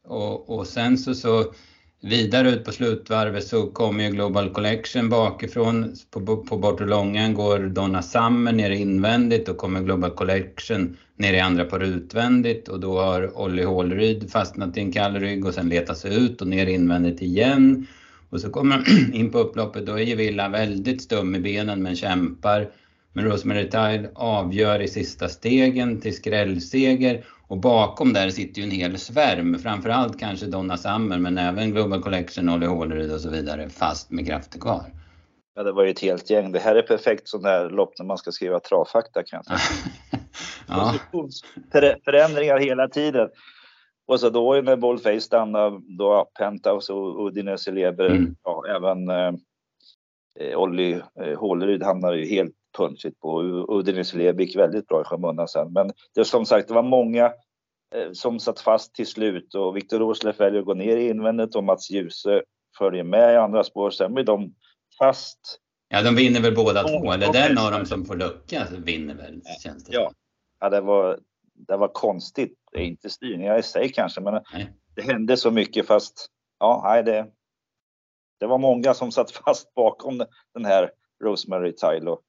[0.05, 1.53] Och, och sen så, så
[2.01, 5.97] vidare ut på slutvarvet så kommer ju Global Collection bakifrån.
[6.11, 11.41] På, på bortre långan går Donna Summer ner invändigt och kommer Global Collection ner i
[11.41, 15.69] andra par utvändigt och då har Olli Hålryd fastnat i en kall rygg och sen
[15.69, 17.87] letar sig ut och ner invändigt igen.
[18.31, 21.83] Och så kommer han in på upploppet, då är ju Villa väldigt stum i benen
[21.83, 22.71] men kämpar.
[23.13, 28.71] Men Rosemary Tile avgör i sista stegen till skrällseger och bakom där sitter ju en
[28.71, 33.69] hel svärm, framförallt kanske Donna Summer men även Global Collection, Olli Hålerud och så vidare,
[33.69, 34.85] fast med krafter kvar.
[35.55, 36.53] Ja, det var ju ett helt gäng.
[36.53, 39.59] Det här är perfekt sån där lopp när man ska skriva travfakta kan jag
[40.69, 40.95] ja.
[42.05, 43.29] Förändringar hela tiden.
[44.07, 48.37] Och så då när Boldface stannade, då Penthouse och Udinese Leber, mm.
[48.45, 49.33] ja, även eh,
[50.57, 53.43] Olli eh, Håleryd hamnade ju helt punchigt på.
[53.69, 55.73] Udinese Leber gick väldigt bra i skymundan sen.
[55.73, 57.25] Men det som sagt, det var många
[57.95, 61.55] eh, som satt fast till slut och Viktor Rosleff väljer att gå ner i invändet
[61.55, 62.43] och Mats Djuse
[62.79, 63.91] följer med i andra spår.
[63.91, 64.55] Sen blir de
[64.99, 65.59] fast.
[65.89, 69.41] Ja, de vinner väl båda två, eller den av dem som får lucka vinner väl,
[69.63, 70.13] känns det Ja,
[70.61, 71.19] ja det var
[71.55, 72.59] det var konstigt.
[72.73, 74.73] Det är inte styrningar i sig kanske, men nej.
[74.95, 77.27] det hände så mycket fast ja, nej, det,
[78.41, 80.91] det var många som satt fast bakom den här
[81.25, 82.21] Rosemary Tylo.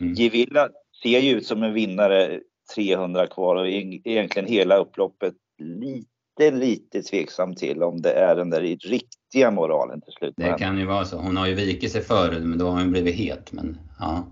[0.00, 0.14] Mm.
[0.14, 0.68] Givilla
[1.02, 2.40] ser ju ut som en vinnare
[2.74, 8.60] 300 kvar och egentligen hela upploppet lite, lite tveksam till om det är den där
[8.60, 10.34] riktiga moralen till slut.
[10.36, 11.16] Det kan ju vara så.
[11.16, 13.52] Hon har ju vikit sig förut, men då har hon blivit het.
[13.52, 14.26] Men, ja.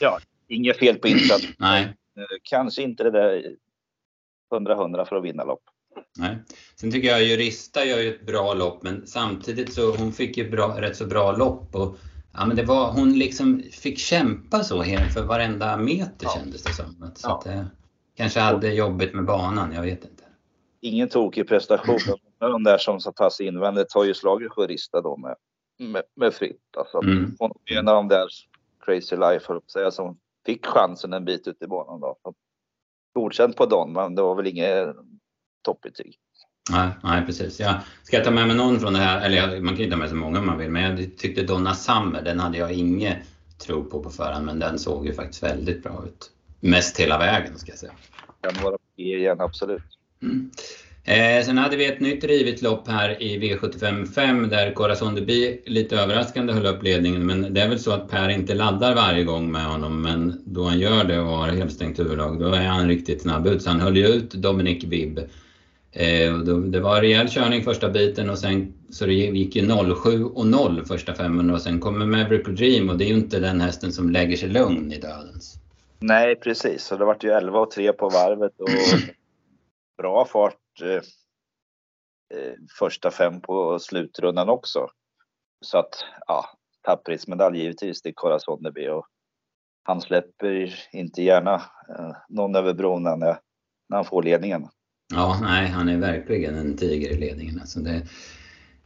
[0.00, 0.18] ja,
[0.48, 1.48] inget fel på insats.
[1.58, 1.82] Nej.
[2.18, 3.56] Eh, kanske inte det där
[4.54, 5.62] 100-100 för att vinna lopp.
[6.18, 6.36] Nej.
[6.80, 10.50] Sen tycker jag Jurista gör ju ett bra lopp men samtidigt så hon fick ju
[10.50, 11.96] bra, rätt så bra lopp och
[12.34, 16.30] ja, men det var, hon liksom fick kämpa så för varenda meter ja.
[16.30, 17.12] kändes det som.
[17.14, 17.38] Så ja.
[17.38, 17.64] att, eh,
[18.16, 20.24] kanske hade jobbigt med banan, jag vet inte.
[20.80, 21.98] Ingen tokig prestation.
[22.38, 25.36] De där som satt fast invändigt har ju slagit Jurista då med,
[25.78, 26.76] med, med fritt.
[26.76, 27.36] Alltså, mm.
[27.38, 28.28] Hon är en av de där
[28.84, 32.00] crazy life, höll säga, som fick chansen en bit ut i banan.
[32.00, 32.16] Då.
[33.14, 34.96] Godkänt på Don, men det var väl inget
[35.62, 36.18] toppbetyg.
[36.70, 37.60] Nej, nej, precis.
[37.60, 39.96] Jag ska jag ta med mig någon från det här, eller man kan ju ta
[39.96, 43.18] med så många man vill, men jag tyckte Donna Summer, den hade jag inget
[43.58, 46.30] tro på på förhand, men den såg ju faktiskt väldigt bra ut.
[46.60, 47.92] Mest hela vägen ska jag säga.
[48.40, 49.82] Kan vara igen, absolut.
[50.22, 50.50] Mm.
[51.04, 55.62] Eh, sen hade vi ett nytt rivigt lopp här i V75 5 där Corazon Deby
[55.66, 57.26] lite överraskande höll upp ledningen.
[57.26, 60.02] Men det är väl så att Per inte laddar varje gång med honom.
[60.02, 63.62] Men då han gör det och har helstängt huvudlag, då är han riktigt snabb ut.
[63.62, 65.20] Så han höll ju ut Dominic Bibb.
[65.96, 70.46] Eh, det var rejäl körning första biten och sen så det gick ju 07 och
[70.46, 73.60] 0 första 500 och sen kommer Maverick och Dream och det är ju inte den
[73.60, 75.58] hästen som lägger sig lugn i dödens.
[75.98, 78.68] Nej precis, och det vart ju 11 och 3 på varvet och
[79.98, 80.90] bra fart eh,
[82.38, 84.88] eh, första fem på slutrundan också.
[85.60, 86.44] Så att, ja,
[86.82, 89.06] tapprismedalj givetvis till Corazon Deby och
[89.82, 91.54] han släpper inte gärna
[91.98, 93.16] eh, någon över bron när,
[93.88, 94.68] när han får ledningen.
[95.14, 97.60] Ja, nej, han är verkligen en tiger i ledningen.
[97.60, 98.02] Alltså det,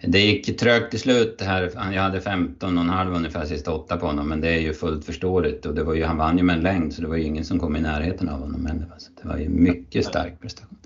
[0.00, 1.92] det gick trögt till slut här.
[1.92, 5.66] Jag hade 15,5 ungefär sista åtta på honom, men det är ju fullt förståeligt.
[5.66, 7.44] Och det var ju, han vann ju med en längd, så det var ju ingen
[7.44, 8.86] som kom i närheten av honom heller.
[8.98, 10.78] Så det var ju mycket stark prestation.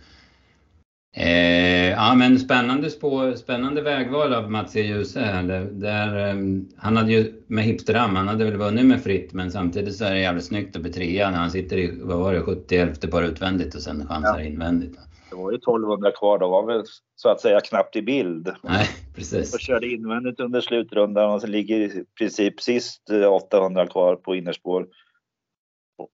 [1.16, 4.80] Eh, ja men spännande, spår, spännande vägval av Mats E.
[4.80, 5.42] Djuse här.
[5.42, 6.36] Där, där, eh,
[6.76, 10.10] han hade ju med Hipsteram, han hade väl vunnit med fritt men samtidigt så är
[10.10, 13.08] det jävligt snyggt att bli trea när han sitter i, vad var det, 70 elfte
[13.08, 14.44] par utvändigt och sen chansar ja.
[14.44, 14.98] invändigt.
[15.32, 16.84] Det var ju 1200 kvar då, var väl
[17.16, 18.54] så att säga knappt i bild.
[18.62, 19.54] Nej, precis.
[19.54, 24.86] Och körde invändigt under slutrundan och så ligger i princip sist 800 kvar på innerspår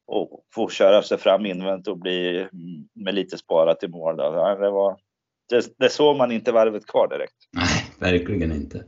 [0.07, 2.49] och få köra sig fram invändigt och bli
[2.95, 4.17] med lite sparat i mål.
[4.17, 4.31] Då.
[4.61, 4.97] Det, var,
[5.49, 7.37] det, det såg man inte varvet kvar direkt.
[7.53, 8.85] Nej, verkligen inte.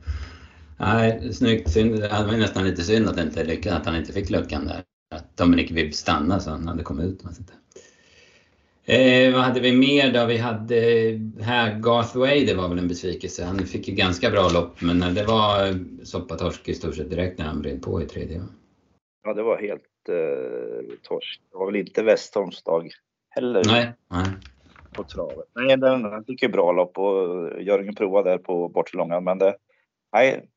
[0.79, 1.71] Nej, snyggt.
[1.71, 2.01] Synd.
[2.01, 4.83] Det var nästan lite synd att, inte lyckades, att han inte fick luckan där.
[5.15, 7.23] Att Dominic Vibb stannade så han hade kommit ut.
[8.85, 10.25] Eh, vad hade vi mer då?
[10.25, 10.75] Vi hade
[11.41, 13.45] här Garth Way, det var väl en besvikelse.
[13.45, 17.45] Han fick ju ganska bra lopp men det var soppatorsk i stort sett direkt när
[17.45, 18.41] han bred på i tredje.
[19.23, 21.41] Ja, det var helt eh, torsk.
[21.51, 22.91] Det var väl inte Westholms dag
[23.29, 23.63] heller.
[23.65, 24.25] Nej, nej.
[24.93, 25.47] På travet.
[25.55, 29.37] Nej, den, den fick ju bra lopp och Jörgen provade där på bortre långan, men
[29.37, 29.55] det,
[30.13, 30.49] nej,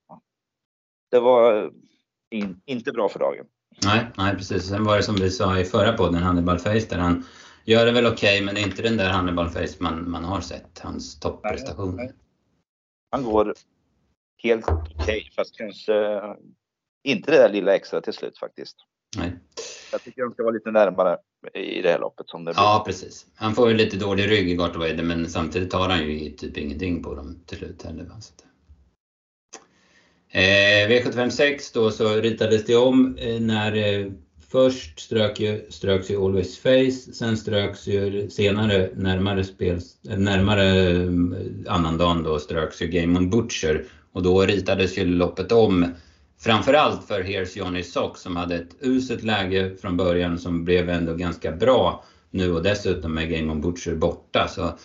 [1.10, 1.70] det var
[2.30, 3.46] in, inte bra för dagen.
[3.84, 4.68] Nej, nej, precis.
[4.68, 7.24] Sen var det som vi sa i förra podden, Hannibal Face, där han
[7.64, 10.24] gör det väl okej, okay, men det är inte den där Hannibal Face man, man
[10.24, 12.10] har sett, hans topprestation.
[13.10, 13.54] Han går
[14.42, 16.20] helt okej, okay, fast kanske
[17.04, 18.76] inte det där lilla extra till slut faktiskt.
[19.16, 19.32] Nej.
[19.92, 21.18] Jag tycker de ska vara lite närmare.
[21.54, 22.62] i det här loppet som det blir.
[22.62, 23.26] Ja, precis.
[23.34, 27.02] Han får ju lite dålig rygg i Gartweider men samtidigt tar han ju typ ingenting
[27.02, 28.06] på dem till slut heller.
[30.28, 34.12] Eh, V756 då så ritades det om eh, när eh,
[34.54, 40.90] först strök ju, ströks ju Always Face, sen ströks ju senare närmare, spel, eh, närmare
[40.90, 45.86] mm, annandagen då ströks ju Game on Butcher och då ritades ju loppet om
[46.40, 51.14] framförallt för Here's Johnny Sock som hade ett uselt läge från början som blev ändå
[51.14, 54.48] ganska bra nu och dessutom med Game on Butcher borta.
[54.48, 54.78] Så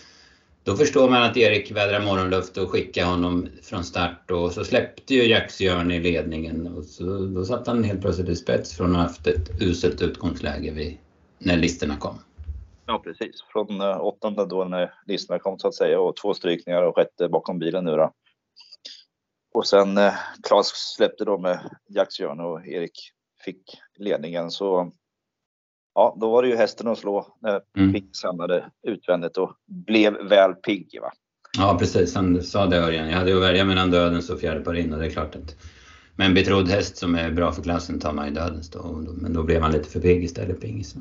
[0.70, 5.16] då förstår man att Erik vädrar morgonluft och skickar honom från start och så släppte
[5.16, 8.96] ju Jaxjörn i ledningen och så, då satt han helt plötsligt i spets från att
[8.96, 10.98] ha haft ett uselt utgångsläge vid,
[11.38, 12.16] när listorna kom.
[12.86, 16.84] Ja precis, från eh, åttonde då när listorna kom så att säga och två strykningar
[16.84, 18.14] och sjätte bakom bilen nu då.
[19.54, 20.14] Och sen eh,
[20.48, 23.12] Klas släppte då med Jaxjörn och Erik
[23.46, 23.64] fick
[23.98, 24.92] ledningen så
[25.96, 27.94] ja, då var det ju hästen att slå när mm.
[27.94, 31.00] Pigg samlade utvändigt och blev väl pigg.
[31.02, 31.12] Va?
[31.58, 32.16] Ja, precis.
[32.16, 33.10] Han sa det Örjan.
[33.10, 35.56] Jag hade att välja mellan dödens och fjärde par in och det är klart att
[36.16, 39.06] med en betrodd häst som är bra för klassen tar man ju dödens då.
[39.22, 40.96] Men då blev han lite för pigg istället, Pingis.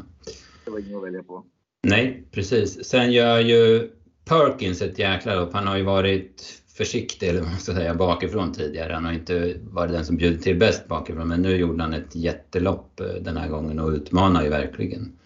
[0.65, 1.45] Det var inget att välja på.
[1.83, 2.85] Nej, precis.
[2.85, 3.91] Sen gör ju
[4.25, 5.53] Perkins ett jäkla lopp.
[5.53, 8.93] Han har ju varit försiktig, eller vad man ska säga, bakifrån tidigare.
[8.93, 12.15] Han har inte varit den som bjudit till bäst bakifrån, men nu gjorde han ett
[12.15, 15.19] jättelopp eh, den här gången och utmanar ju verkligen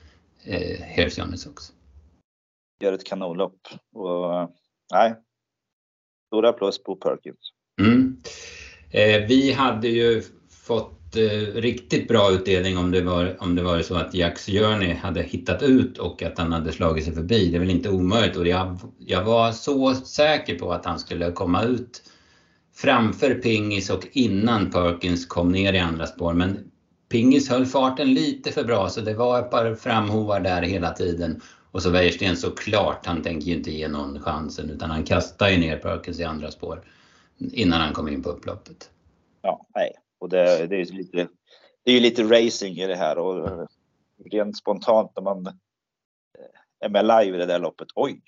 [0.44, 1.72] eh, Hersjanis också.
[2.80, 4.50] Gör ett kanonlopp och
[4.92, 5.14] nej,
[6.26, 7.52] stora plus på Perkins.
[7.80, 8.16] Mm.
[8.90, 13.82] Eh, vi hade ju fått eh, riktigt bra utdelning om det var, om det var
[13.82, 17.50] så att Jacks Journey hade hittat ut och att han hade slagit sig förbi.
[17.50, 21.32] Det är väl inte omöjligt och jag, jag var så säker på att han skulle
[21.32, 22.02] komma ut
[22.74, 26.32] framför Pingis och innan Perkins kom ner i andra spår.
[26.32, 26.58] Men
[27.08, 31.40] Pingis höll farten lite för bra så det var ett par framhovar där hela tiden.
[31.70, 35.58] Och så Wäjersten såklart, han tänker ju inte ge någon chansen utan han kastar ju
[35.58, 36.82] ner Perkins i andra spår
[37.38, 38.90] innan han kom in på upploppet.
[39.42, 39.92] Ja, nej,
[40.22, 41.28] och det, det, är lite,
[41.82, 43.68] det är lite racing i det här och
[44.24, 45.52] rent spontant när man eh,
[46.80, 47.88] är med live i det där loppet.
[47.94, 48.22] Oj,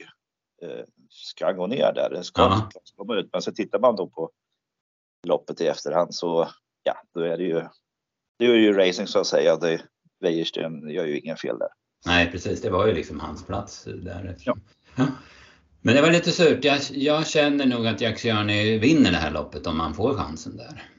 [0.63, 2.23] eh, ska han gå ner där?
[2.23, 3.29] Ska han komma ut?
[3.33, 4.31] Men så tittar man då på
[5.27, 6.49] loppet i efterhand så
[6.83, 7.63] ja, då är det ju,
[8.39, 9.57] det är ju racing så att säga.
[9.57, 9.83] Det,
[10.21, 11.69] Wäjersten gör ju inga fel där.
[12.07, 12.63] Nej, precis.
[12.63, 14.37] Det var ju liksom hans plats där.
[14.39, 14.57] Ja.
[14.97, 15.07] ja.
[15.81, 16.65] Men det var lite surt.
[16.65, 20.57] Jag, jag känner nog att Jack Ciani vinner det här loppet om han får chansen
[20.57, 20.94] där.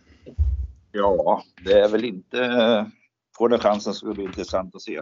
[0.96, 2.92] Ja, det är väl inte...
[3.38, 5.02] Får den chansen blir det intressant att se.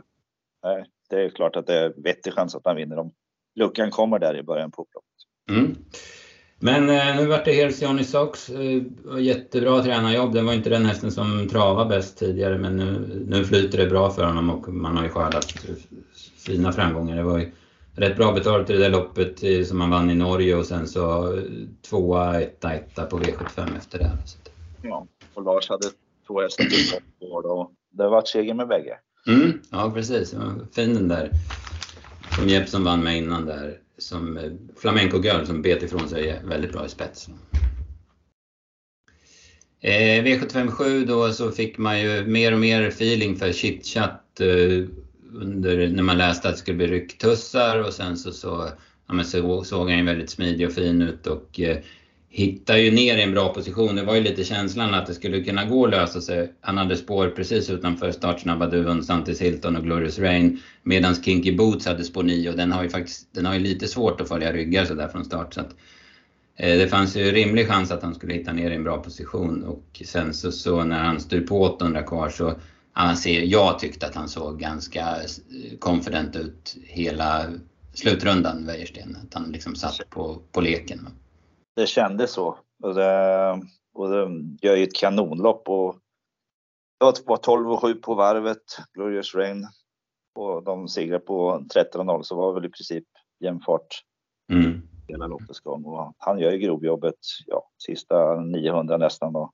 [0.64, 3.12] Nej, det är klart att det är vettig chans att han vinner om
[3.56, 5.10] luckan kommer där i början på upploppet.
[5.50, 5.76] Mm.
[6.60, 8.50] Men eh, nu vart det helt Johnny Sox.
[8.50, 8.82] Eh,
[9.20, 10.34] jättebra tränarjobb.
[10.34, 14.10] Det var inte den hästen som travade bäst tidigare men nu, nu flyter det bra
[14.10, 15.46] för honom och man har ju skördat
[16.46, 17.16] fina framgångar.
[17.16, 17.52] Det var ju
[17.96, 20.88] rätt bra betalt i det där loppet eh, som man vann i Norge och sen
[20.88, 21.44] så eh,
[21.90, 24.12] tvåa, etta, etta på V75 efter det.
[24.82, 25.88] Ja, och Lars hade
[26.28, 28.98] två hästar till och det var seger med bägge.
[29.28, 30.36] Mm, ja, precis.
[30.76, 31.32] Fin den där
[32.36, 33.78] som Jeppson vann med innan där.
[33.98, 37.30] Som eh, Flamenco Girl som bet ifrån sig väldigt bra i spets.
[39.80, 44.88] Eh, V757 då så fick man ju mer och mer feeling för chitchat eh,
[45.34, 48.70] under, när man läste att det skulle bli rycktussar och sen så, så,
[49.08, 51.78] ja, så såg han ju väldigt smidig och fin ut och eh,
[52.36, 53.96] hittar ju ner i en bra position.
[53.96, 56.54] Det var ju lite känslan att det skulle kunna gå att lösa sig.
[56.62, 60.62] Han hade spår precis utanför startsnabba duon, Santis Hilton och Glorious Rain.
[60.84, 63.88] Medan Kinky Boots hade spår 9 och den har ju faktiskt den har ju lite
[63.88, 65.54] svårt att följa ryggar sådär från start.
[65.54, 65.76] Så att,
[66.56, 69.64] eh, det fanns ju rimlig chans att han skulle hitta ner i en bra position
[69.64, 72.54] och sen så, så när han styr på 800 kvar så
[72.94, 75.16] han ser, jag tyckte att han såg ganska
[75.80, 77.46] confident ut hela
[77.94, 79.18] slutrundan, Wäjersten.
[79.24, 81.08] Att han liksom satt på, på leken
[81.76, 82.58] det kändes så.
[82.84, 83.62] Och det,
[83.94, 84.28] och det
[84.62, 85.96] gör ju ett kanonlopp och
[87.00, 89.68] det var 12 och 7 på varvet, Glorious Rain.
[90.36, 93.04] Och de segrar på 13-0 så var det väl i princip
[93.44, 94.04] jämn fart
[94.52, 94.82] mm.
[95.08, 95.86] hela loppets gång.
[95.86, 97.16] Och han gör ju grovjobbet,
[97.46, 99.52] ja, sista 900 nästan och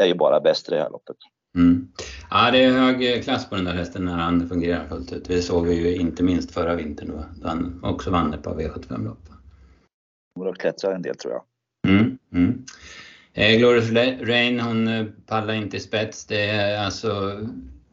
[0.00, 1.16] är ju bara bäst i det här loppet.
[1.56, 1.92] Mm.
[2.30, 5.24] Ja, det är hög klass på den där hästen när han fungerar fullt ut.
[5.24, 8.54] Det såg vi ju inte minst förra vintern då, då han också vann ett par
[8.54, 9.37] V75-lopp
[10.38, 11.42] kommer att klättra en del tror jag.
[11.92, 12.64] Mm, mm.
[13.32, 13.90] Eh, Glorious
[14.28, 16.26] Rain, hon eh, pallar inte i spets.
[16.26, 17.40] Det är alltså,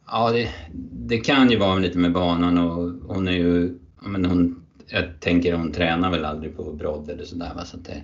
[0.06, 0.48] ja det,
[0.92, 5.54] det kan ju vara lite med banan och hon är ju, men hon, jag tänker
[5.54, 7.64] hon tränar väl aldrig på brodd eller sådär va.
[7.64, 8.02] Så det,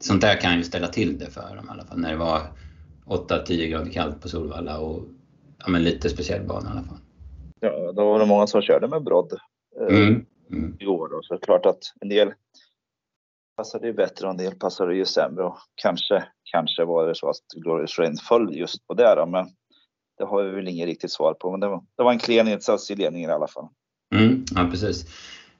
[0.00, 1.98] sånt där kan ju ställa till det för dem i alla fall.
[1.98, 2.40] När det var
[3.06, 5.04] 8-10 grader kallt på Solvalla och
[5.58, 6.98] ja, men lite speciell bana i alla fall.
[7.60, 9.32] Ja, då var det många som körde med brodd
[9.80, 10.24] eh, Mm.
[10.50, 10.76] Mm.
[10.80, 11.08] i år.
[11.08, 11.20] Då.
[11.22, 12.32] Så det är klart att en del
[13.58, 15.44] passade ju bättre och en del passade ju sämre.
[15.44, 19.14] Och kanske, kanske var det så att Glorious Rain föll just på det.
[19.14, 19.46] Då, men
[20.18, 21.50] det har vi väl inget riktigt svar på.
[21.50, 23.68] Men det var, det var en klen insats i ledningen i alla fall.
[24.14, 25.06] Mm, ja, precis.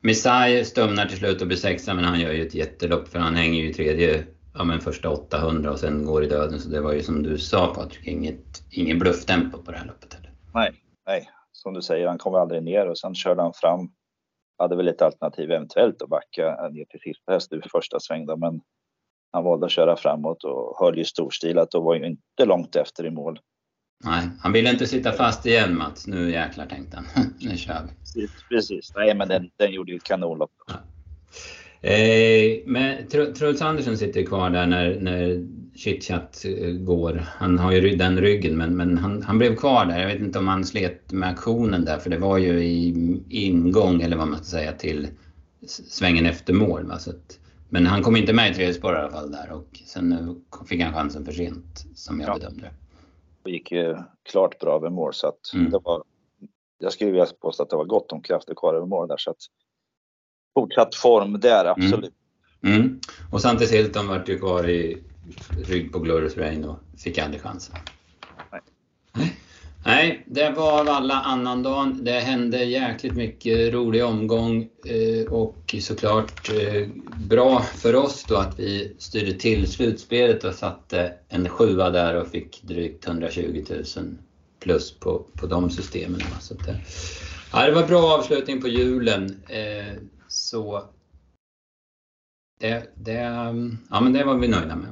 [0.00, 3.34] Missai stumnar till slut och blir sexa, men han gör ju ett jättelopp för han
[3.34, 4.24] hänger ju i tredje,
[4.54, 6.60] ja men första 800 och sen går i döden.
[6.60, 10.14] Så det var ju som du sa Patrik, inget, ingen blufftempo på det här loppet
[10.14, 10.32] heller.
[10.54, 10.72] Nej,
[11.06, 13.90] nej, som du säger, han kom aldrig ner och sen körde han fram.
[14.58, 18.36] Hade väl ett alternativ eventuellt att backa ner till sista häst i första sväng då,
[18.36, 18.60] men
[19.32, 23.06] han valde att köra framåt och höll ju storstilat och var ju inte långt efter
[23.06, 23.40] i mål.
[24.04, 26.06] Nej, han ville inte sitta fast igen Mats.
[26.06, 27.06] Nu jäklar tänkte han.
[27.40, 27.94] nu kör vi.
[27.98, 28.92] Precis, precis.
[28.96, 30.52] Nej, men den, den gjorde ju ett kanonlopp.
[31.80, 37.14] Eh, men Tr- Truls Andersson sitter kvar där när, när chitchat eh, går.
[37.26, 40.00] Han har ju den ryggen men, men han, han blev kvar där.
[40.00, 42.94] Jag vet inte om han slet med aktionen där för det var ju i
[43.28, 45.08] ingång eller vad man ska säga till
[45.66, 46.86] svängen efter mål.
[46.86, 46.98] Va?
[46.98, 49.80] Så att, men han kom inte med i tredje spår i alla fall där och
[49.86, 52.34] sen eh, fick han chansen för sent som jag Ja.
[52.34, 52.70] bedömde det.
[53.44, 53.96] Det gick ju
[54.30, 55.70] klart bra över mål så att Mm.
[55.70, 56.02] det var.
[56.78, 59.30] Jag skulle vilja påstå att det var gott om krafter kvar över mål där så
[59.30, 59.36] att.
[60.58, 62.12] Fortsatt form där, absolut.
[62.64, 63.00] Mm.
[63.30, 64.98] Och Santis Hilton vart ju kvar i
[65.66, 67.76] rygg på Glorious Rain och fick aldrig chansen.
[68.52, 68.60] Nej.
[69.84, 72.04] Nej, det var alla annandagen.
[72.04, 76.88] Det hände jäkligt mycket rolig omgång eh, och såklart eh,
[77.28, 82.28] bra för oss då att vi styrde till slutspelet och satte en sjua där och
[82.28, 83.84] fick drygt 120 000
[84.60, 86.20] plus på, på de systemen.
[86.40, 86.76] Så det,
[87.52, 89.42] ja, det var bra avslutning på julen.
[90.50, 90.82] Så
[92.60, 94.88] det, det, mm, ja, men det var vi nöjda med.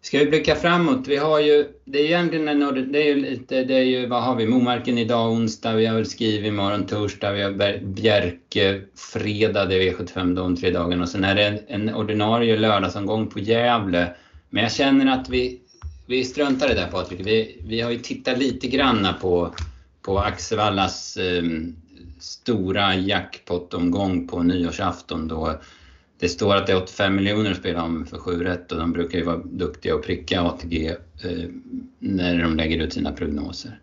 [0.00, 1.08] Ska vi blicka framåt?
[1.08, 4.06] Vi har ju, det är ju egentligen en, det är ju lite, det är ju,
[4.06, 8.82] vad har vi, Momarken idag onsdag, vi har väl skrivit imorgon torsdag, vi har Bjerke
[8.94, 13.26] fredag, det är V75 de tre dagarna och sen är det en, en ordinarie lördagsomgång
[13.26, 14.14] på Gävle.
[14.50, 15.60] Men jag känner att vi,
[16.06, 17.20] vi struntar i det där Patrik.
[17.20, 19.54] Vi, vi har ju tittat lite granna på,
[20.02, 21.76] på Axevallas um,
[22.22, 25.60] stora jackpot-omgång på nyårsafton då
[26.18, 28.92] det står att det är 85 miljoner att spela om för 7 rätt och de
[28.92, 30.96] brukar ju vara duktiga och pricka ATG eh,
[31.98, 33.80] när de lägger ut sina prognoser.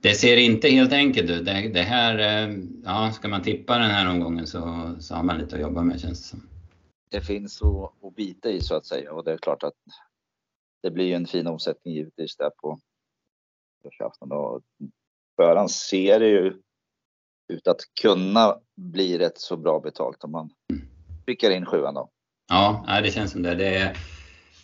[0.00, 1.44] Det ser inte helt enkelt ut.
[1.44, 5.38] Det, det här, eh, ja, ska man tippa den här omgången så, så har man
[5.38, 6.48] lite att jobba med känns det som.
[7.10, 9.74] Det finns att, att bita i så att säga och det är klart att
[10.82, 12.80] det blir ju en fin omsättning givetvis där på
[13.84, 14.62] nyårsafton och
[15.36, 16.62] förhand ser det ju
[17.48, 20.50] ut att kunna bli rätt så bra betalt om man
[21.26, 22.10] skickar in sjuan då.
[22.48, 23.54] Ja, det känns som det.
[23.54, 23.86] Det är,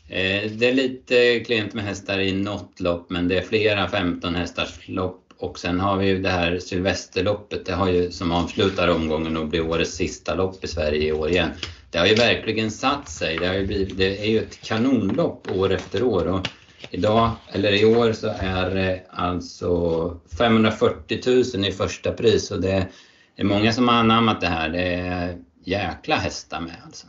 [0.08, 4.34] eh, det är lite klent med hästar i något lopp, men det är flera 15
[4.34, 5.18] hästars lopp.
[5.38, 9.46] Och sen har vi ju det här Sylvesterloppet, det har ju som avslutar omgången och
[9.46, 11.50] blir årets sista lopp i Sverige i år igen.
[11.90, 13.38] Det har ju verkligen satt sig.
[13.38, 16.26] Det, har ju blivit, det är ju ett kanonlopp år efter år.
[16.26, 16.48] Och
[16.90, 21.18] idag, eller i år, så är det alltså 540
[21.56, 22.50] 000 i första pris.
[22.50, 22.88] Och det
[23.36, 24.68] är många som har anammat det här.
[24.68, 27.06] Det är jäkla hästar med alltså.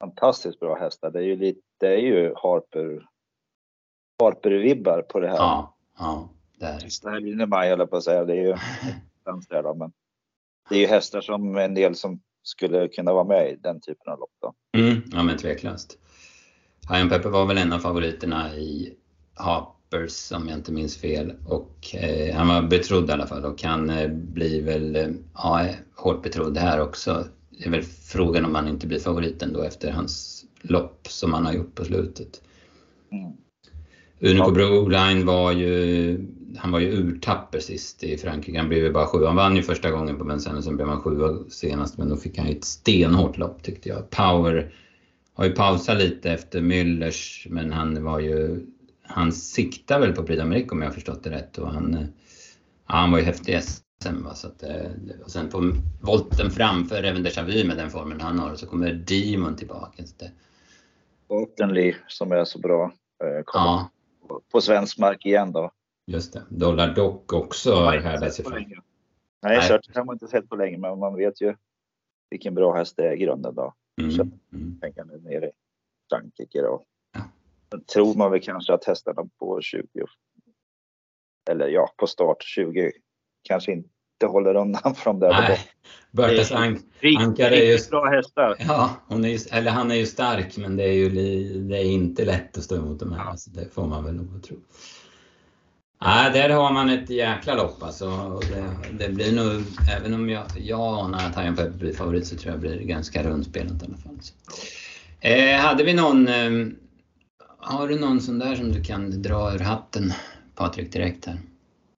[0.00, 1.10] Fantastiskt bra hästar.
[1.10, 3.06] Det är ju lite, det är ju Harper,
[4.22, 5.36] Harper-vibbar på det här.
[5.36, 6.28] Ja, ja,
[6.58, 6.80] det är det.
[6.80, 8.24] Sista helgen i maj höll jag på att säga.
[8.24, 8.56] Det är ju
[9.48, 9.92] där men
[10.68, 14.12] det är ju hästar som en del som skulle kunna vara med i den typen
[14.12, 14.54] av lopp då.
[14.78, 15.98] Mm, ja men tveklöst.
[16.90, 18.92] Hajan Pepper var väl en av favoriterna i
[19.34, 21.32] Harpers om jag inte minns fel.
[21.46, 25.66] Och eh, han var betrodd i alla fall och han eh, blir väl eh, ja,
[25.96, 27.24] hårt betrodd här också.
[27.50, 31.46] Det är väl frågan om han inte blir favoriten då efter hans lopp som han
[31.46, 32.42] har gjort på slutet.
[33.12, 33.32] Mm.
[34.20, 34.50] Unico.
[34.50, 36.18] Broline var ju,
[36.56, 38.58] han var ju urtapper sist i Frankrike.
[38.58, 39.24] Han blev ju bara sju.
[39.24, 41.98] Han vann ju första gången på Vincennes och sen blev han sjua senast.
[41.98, 44.10] Men då fick han ju ett stenhårt lopp tyckte jag.
[44.10, 44.72] Power
[45.40, 48.66] har ju pausat lite efter Müllers men han var ju,
[49.02, 51.58] han siktar väl på Prix d'Amérique om jag har förstått det rätt.
[51.58, 51.92] Och han,
[52.88, 54.22] ja, han var ju häftig i SM.
[54.24, 54.34] Va?
[54.34, 54.90] Så att, eh,
[55.24, 58.92] och sen på volten framför även Déjà Vu med den formen han har så kommer
[58.92, 60.06] Demon tillbaka.
[60.06, 60.30] Så det,
[61.28, 62.84] Oakenly som är så bra.
[63.24, 63.90] eh, Kommer ja,
[64.52, 65.70] på- svensk mark igen då.
[66.06, 66.42] just det.
[66.48, 68.76] Dollar Dock också sett sig länge.
[69.42, 69.62] Nej, Nej.
[69.68, 71.54] Search har man inte sett på länge, men man vet ju
[72.30, 73.74] vilken bra häst det är i grunden då.
[74.04, 74.80] Mm, Så- mm.
[74.80, 75.50] Tänker nu nere i
[76.10, 76.84] Frankrike då.
[77.14, 77.78] Ja.
[77.92, 79.82] Tror man väl kanske att hästarna på 20
[81.50, 82.92] eller ja, på start 20
[83.42, 85.28] kanske inte håller undan från det.
[85.28, 85.58] Nej,
[86.10, 86.80] Bertas Ank,
[87.18, 88.56] Ankar är ju- bra hästar.
[88.58, 91.76] ja, hon är ju, eller han är ju stark men det är ju li- det
[91.78, 93.24] är inte lätt att stå emot de här.
[93.30, 94.56] Alltså, det får man väl nog tro.
[96.04, 98.40] Nej, där har man ett jäkla lopp alltså.
[98.50, 99.62] Det, det, blir nog,
[99.96, 102.86] även om jag, jag anar att Hajan Pepper blir favorit så tror jag det blir
[102.86, 104.18] ganska rundspelat i alla fall.
[105.20, 106.50] Eh, hade vi någon, eh,
[107.58, 110.12] har du någon sån där som du kan dra ur hatten
[110.54, 111.38] Patrik direkt här?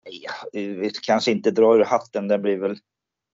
[0.05, 2.78] Ja, vi kanske inte dra ur hatten, den blir väl,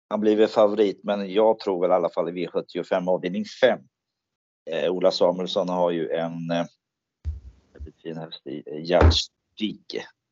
[0.10, 3.80] han blir väl favorit, men jag tror väl i alla fall i V75 avdelning 5.
[4.72, 6.66] Eh, Ola Samuelsson har ju en eh,
[8.04, 8.84] fin häst i eh,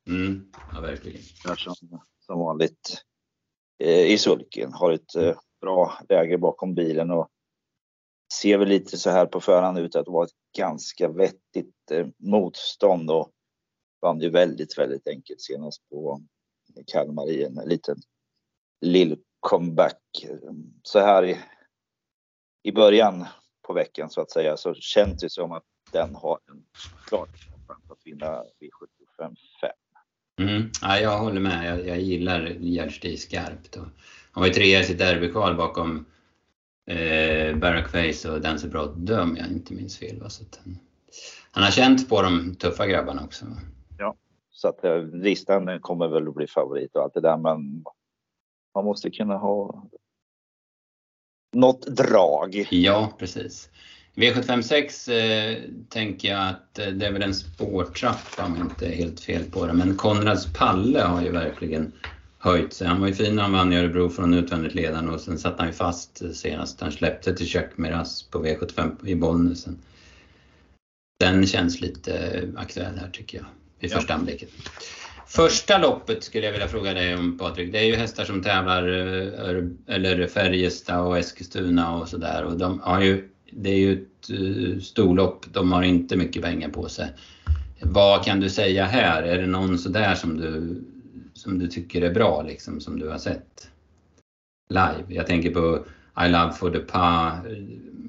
[0.08, 1.22] Mm, ja, verkligen.
[1.58, 3.04] Som, som vanligt
[3.80, 4.74] eh, i sulken.
[4.74, 7.30] Har ett eh, bra läge bakom bilen och
[8.34, 13.12] ser väl lite så här på förhand ut att vara ett ganska vettigt eh, motstånd
[13.12, 13.32] och
[14.02, 16.22] vann ju väldigt, väldigt enkelt senast på
[16.88, 17.98] Kalmar i en liten
[18.82, 20.26] lill comeback.
[20.84, 21.38] Så här i,
[22.64, 23.26] i början
[23.62, 26.66] på veckan så att säga så känns det som att den har en
[27.08, 27.28] klar
[27.68, 29.72] chans att vinna V75 5.
[30.40, 30.70] Mm.
[30.82, 31.66] Ja, jag håller med.
[31.66, 33.78] Jag, jag gillar Gerd skarpt.
[34.32, 36.06] Han var ju trea i sitt derbykval bakom
[36.88, 40.20] eh, Barrackface och Dancer Broad om jag inte minns fel.
[40.20, 40.30] Va?
[40.30, 40.78] Så han,
[41.52, 43.46] han, har känt på de tuffa grabbarna också.
[43.46, 43.56] Va?
[43.98, 44.16] Ja,
[44.50, 47.84] så att eh, listan kommer väl att bli favorit och allt det där men
[48.76, 49.88] man måste kunna ha
[51.54, 52.68] något drag.
[52.70, 53.70] Ja, precis.
[54.16, 55.58] V756 eh,
[55.90, 59.44] tänker jag att eh, det är väl en spårtrappa om jag inte är helt fel
[59.44, 59.74] på det.
[59.74, 61.92] Men Konrads Palle har ju verkligen
[62.38, 62.88] höjt sig.
[62.88, 65.60] Han var ju fin när han vann i Örebro från utvändigt ledande och sen satt
[65.60, 66.82] han ju fast senast.
[66.82, 69.68] Han släppte till Chuck Miras på V75 i Bollnäs.
[71.20, 73.46] Den känns lite aktuell här tycker jag
[73.80, 74.18] vid första ja.
[74.20, 74.50] anblicken.
[75.28, 77.72] Första loppet skulle jag vilja fråga dig om Patrik.
[77.72, 82.44] Det är ju hästar som tävlar, eh, eller Färjestad och Eskilstuna och sådär.
[82.44, 86.70] Och de har ju det är ju ett uh, storlopp, de har inte mycket pengar
[86.70, 87.14] på sig.
[87.82, 89.24] Vad kan du säga här?
[89.24, 90.84] Är det någon sådär som du,
[91.34, 93.72] som du tycker är bra, liksom, som du har sett
[94.70, 95.04] live?
[95.08, 95.86] Jag tänker på
[96.26, 97.32] I Love for the Pa,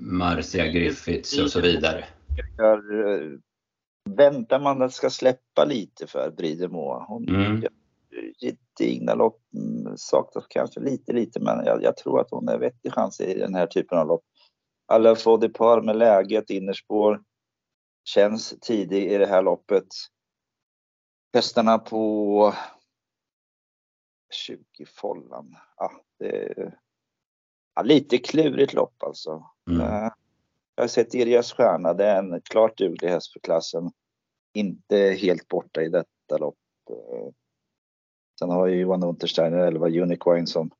[0.00, 2.04] Marcia Griffiths och så vidare.
[2.38, 3.38] Eh,
[4.16, 7.04] väntar man att ska släppa lite för Bridemo.
[7.08, 7.64] Hon mm.
[8.40, 12.92] gedigna lopp, mm, saknas kanske lite, lite, men jag, jag tror att hon är vettig
[12.92, 14.24] chans i den här typen av lopp.
[14.86, 17.22] Alla får det par med läget, innerspår.
[18.04, 19.86] Känns tidig i det här loppet.
[21.34, 22.54] Hästarna på
[24.30, 25.56] 20 Follan.
[25.76, 26.72] Ja, det
[27.74, 29.50] ja, lite klurigt lopp alltså.
[29.70, 29.80] Mm.
[29.80, 30.10] Eh,
[30.74, 33.90] jag har sett Irjas Stjärna, det är en klart duglig häst för klassen.
[34.54, 36.58] Inte helt borta i detta lopp.
[36.90, 37.32] Eh,
[38.38, 40.70] sen har ju Johan Untersteiner 11 Unicorn som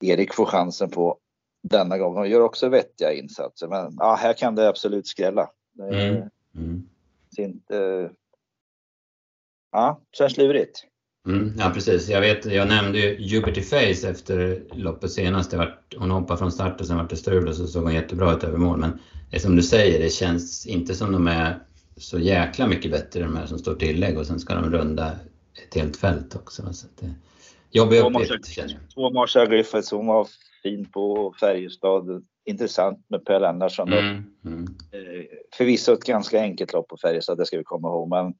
[0.00, 1.18] Erik får chansen på
[1.68, 2.16] denna gång.
[2.16, 3.68] Hon gör också vettiga insatser.
[3.68, 5.50] Men ja, här kan det absolut skrälla.
[5.72, 6.22] Det mm.
[6.56, 6.88] Mm.
[7.38, 8.10] inte...
[9.72, 10.84] Ja, känns lurigt.
[11.26, 15.50] Mm, ja precis, jag vet, jag nämnde ju Jupiter Face efter loppet senast.
[15.50, 17.94] Det var, hon hoppade från start och sen var det strul och så såg hon
[17.94, 18.78] jättebra ut över mål.
[18.78, 18.98] Men
[19.30, 21.58] det som du säger, det känns inte som de är
[21.96, 25.12] så jäkla mycket bättre de här som står tillägg och sen ska de runda
[25.66, 26.72] ett helt fält också.
[26.72, 27.14] Så det,
[27.70, 28.80] jobbig uppgift känner jag.
[28.94, 30.28] Två Marsha Griffiths, hon var
[30.66, 32.24] fin på Färjestad.
[32.44, 33.92] Intressant med Per Lennartsson.
[33.92, 34.64] Mm, mm.
[34.92, 35.24] Eh,
[35.56, 38.08] förvisso ett ganska enkelt lopp på Färjestad, det ska vi komma ihåg.
[38.08, 38.34] Men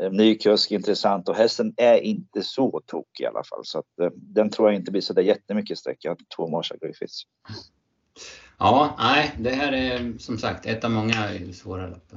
[0.00, 3.60] eh, ny kusk, intressant och hästen är inte så tokig i alla fall.
[3.62, 7.22] Så att, eh, den tror jag inte blir så där jättemycket har två Marsha Griffiths.
[8.58, 12.12] Ja, nej, det här är som sagt ett av många svåra lopp.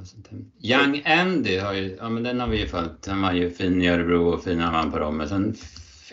[0.62, 3.08] Young Andy har ju, ja men den har vi ju följt.
[3.08, 5.28] Han var ju fin i Örebro och fin när han vann på Romme.
[5.28, 5.56] Sen,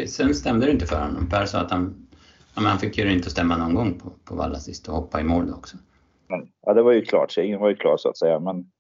[0.07, 1.29] sen stämde det inte för honom.
[1.29, 2.02] Per sa att han
[2.55, 5.21] Ja, men han fick ju inte stämma någon gång på, på Valla sist och hoppa
[5.21, 5.77] i mål också.
[6.61, 7.39] Ja, det var ju klart.
[7.39, 8.41] Ingen var ju klar så att säga.
[8.41, 8.71] Men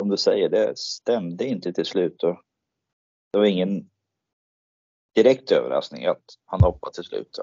[0.00, 2.22] som du säger, det stämde inte till slut.
[2.22, 2.40] Och
[3.32, 3.90] det var ingen
[5.14, 7.38] direkt överraskning att han hoppade till slut.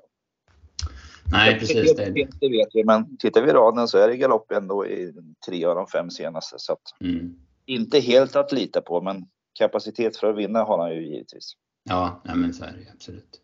[1.32, 1.96] Nej, precis.
[1.96, 2.06] Det,
[2.40, 5.14] det vet vi, men tittar vi i raden så är det galopp ändå i
[5.48, 6.56] tre av de fem senaste.
[6.60, 7.36] Så att, mm.
[7.66, 11.54] Inte helt att lita på, men kapacitet för att vinna har han ju givetvis.
[11.84, 13.42] Ja, nej, men så är det absolut.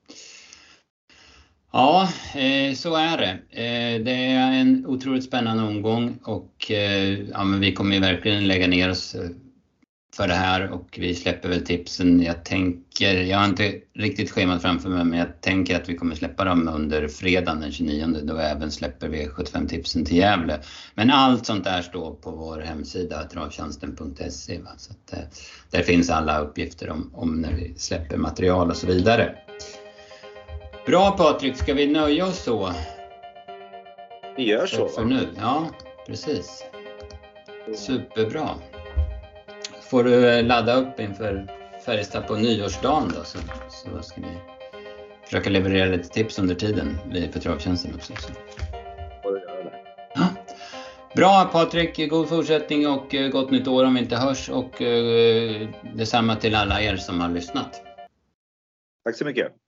[1.78, 3.32] Ja, eh, så är det.
[3.50, 8.68] Eh, det är en otroligt spännande omgång och eh, ja, men vi kommer verkligen lägga
[8.68, 9.16] ner oss
[10.16, 12.22] för det här och vi släpper väl tipsen.
[12.22, 16.16] Jag tänker, jag har inte riktigt schemat framför mig, men jag tänker att vi kommer
[16.16, 20.60] släppa dem under fredagen den 29 då vi även släpper V75-tipsen till Gävle.
[20.96, 24.60] Men allt sånt där står på vår hemsida travtjänsten.se.
[24.78, 25.34] Så att,
[25.72, 29.36] där finns alla uppgifter om, om när vi släpper material och så vidare.
[30.88, 32.74] Bra Patrik, ska vi nöja oss så?
[34.38, 34.88] Vi gör så.
[34.88, 35.28] För nu.
[35.38, 35.68] Ja,
[36.06, 36.66] precis.
[37.76, 38.50] Superbra.
[39.82, 41.48] Får du ladda upp inför
[41.86, 43.38] Färjestad på nyårsdagen då så,
[43.70, 44.28] så ska vi
[45.24, 46.98] försöka leverera lite tips under tiden
[47.34, 48.14] på Travtjänsten också.
[48.16, 48.32] Så.
[50.16, 50.28] Ja.
[51.16, 55.70] Bra Patrik, god fortsättning och eh, gott nytt år om vi inte hörs och eh,
[55.96, 57.82] detsamma till alla er som har lyssnat.
[59.06, 59.67] Tack så mycket.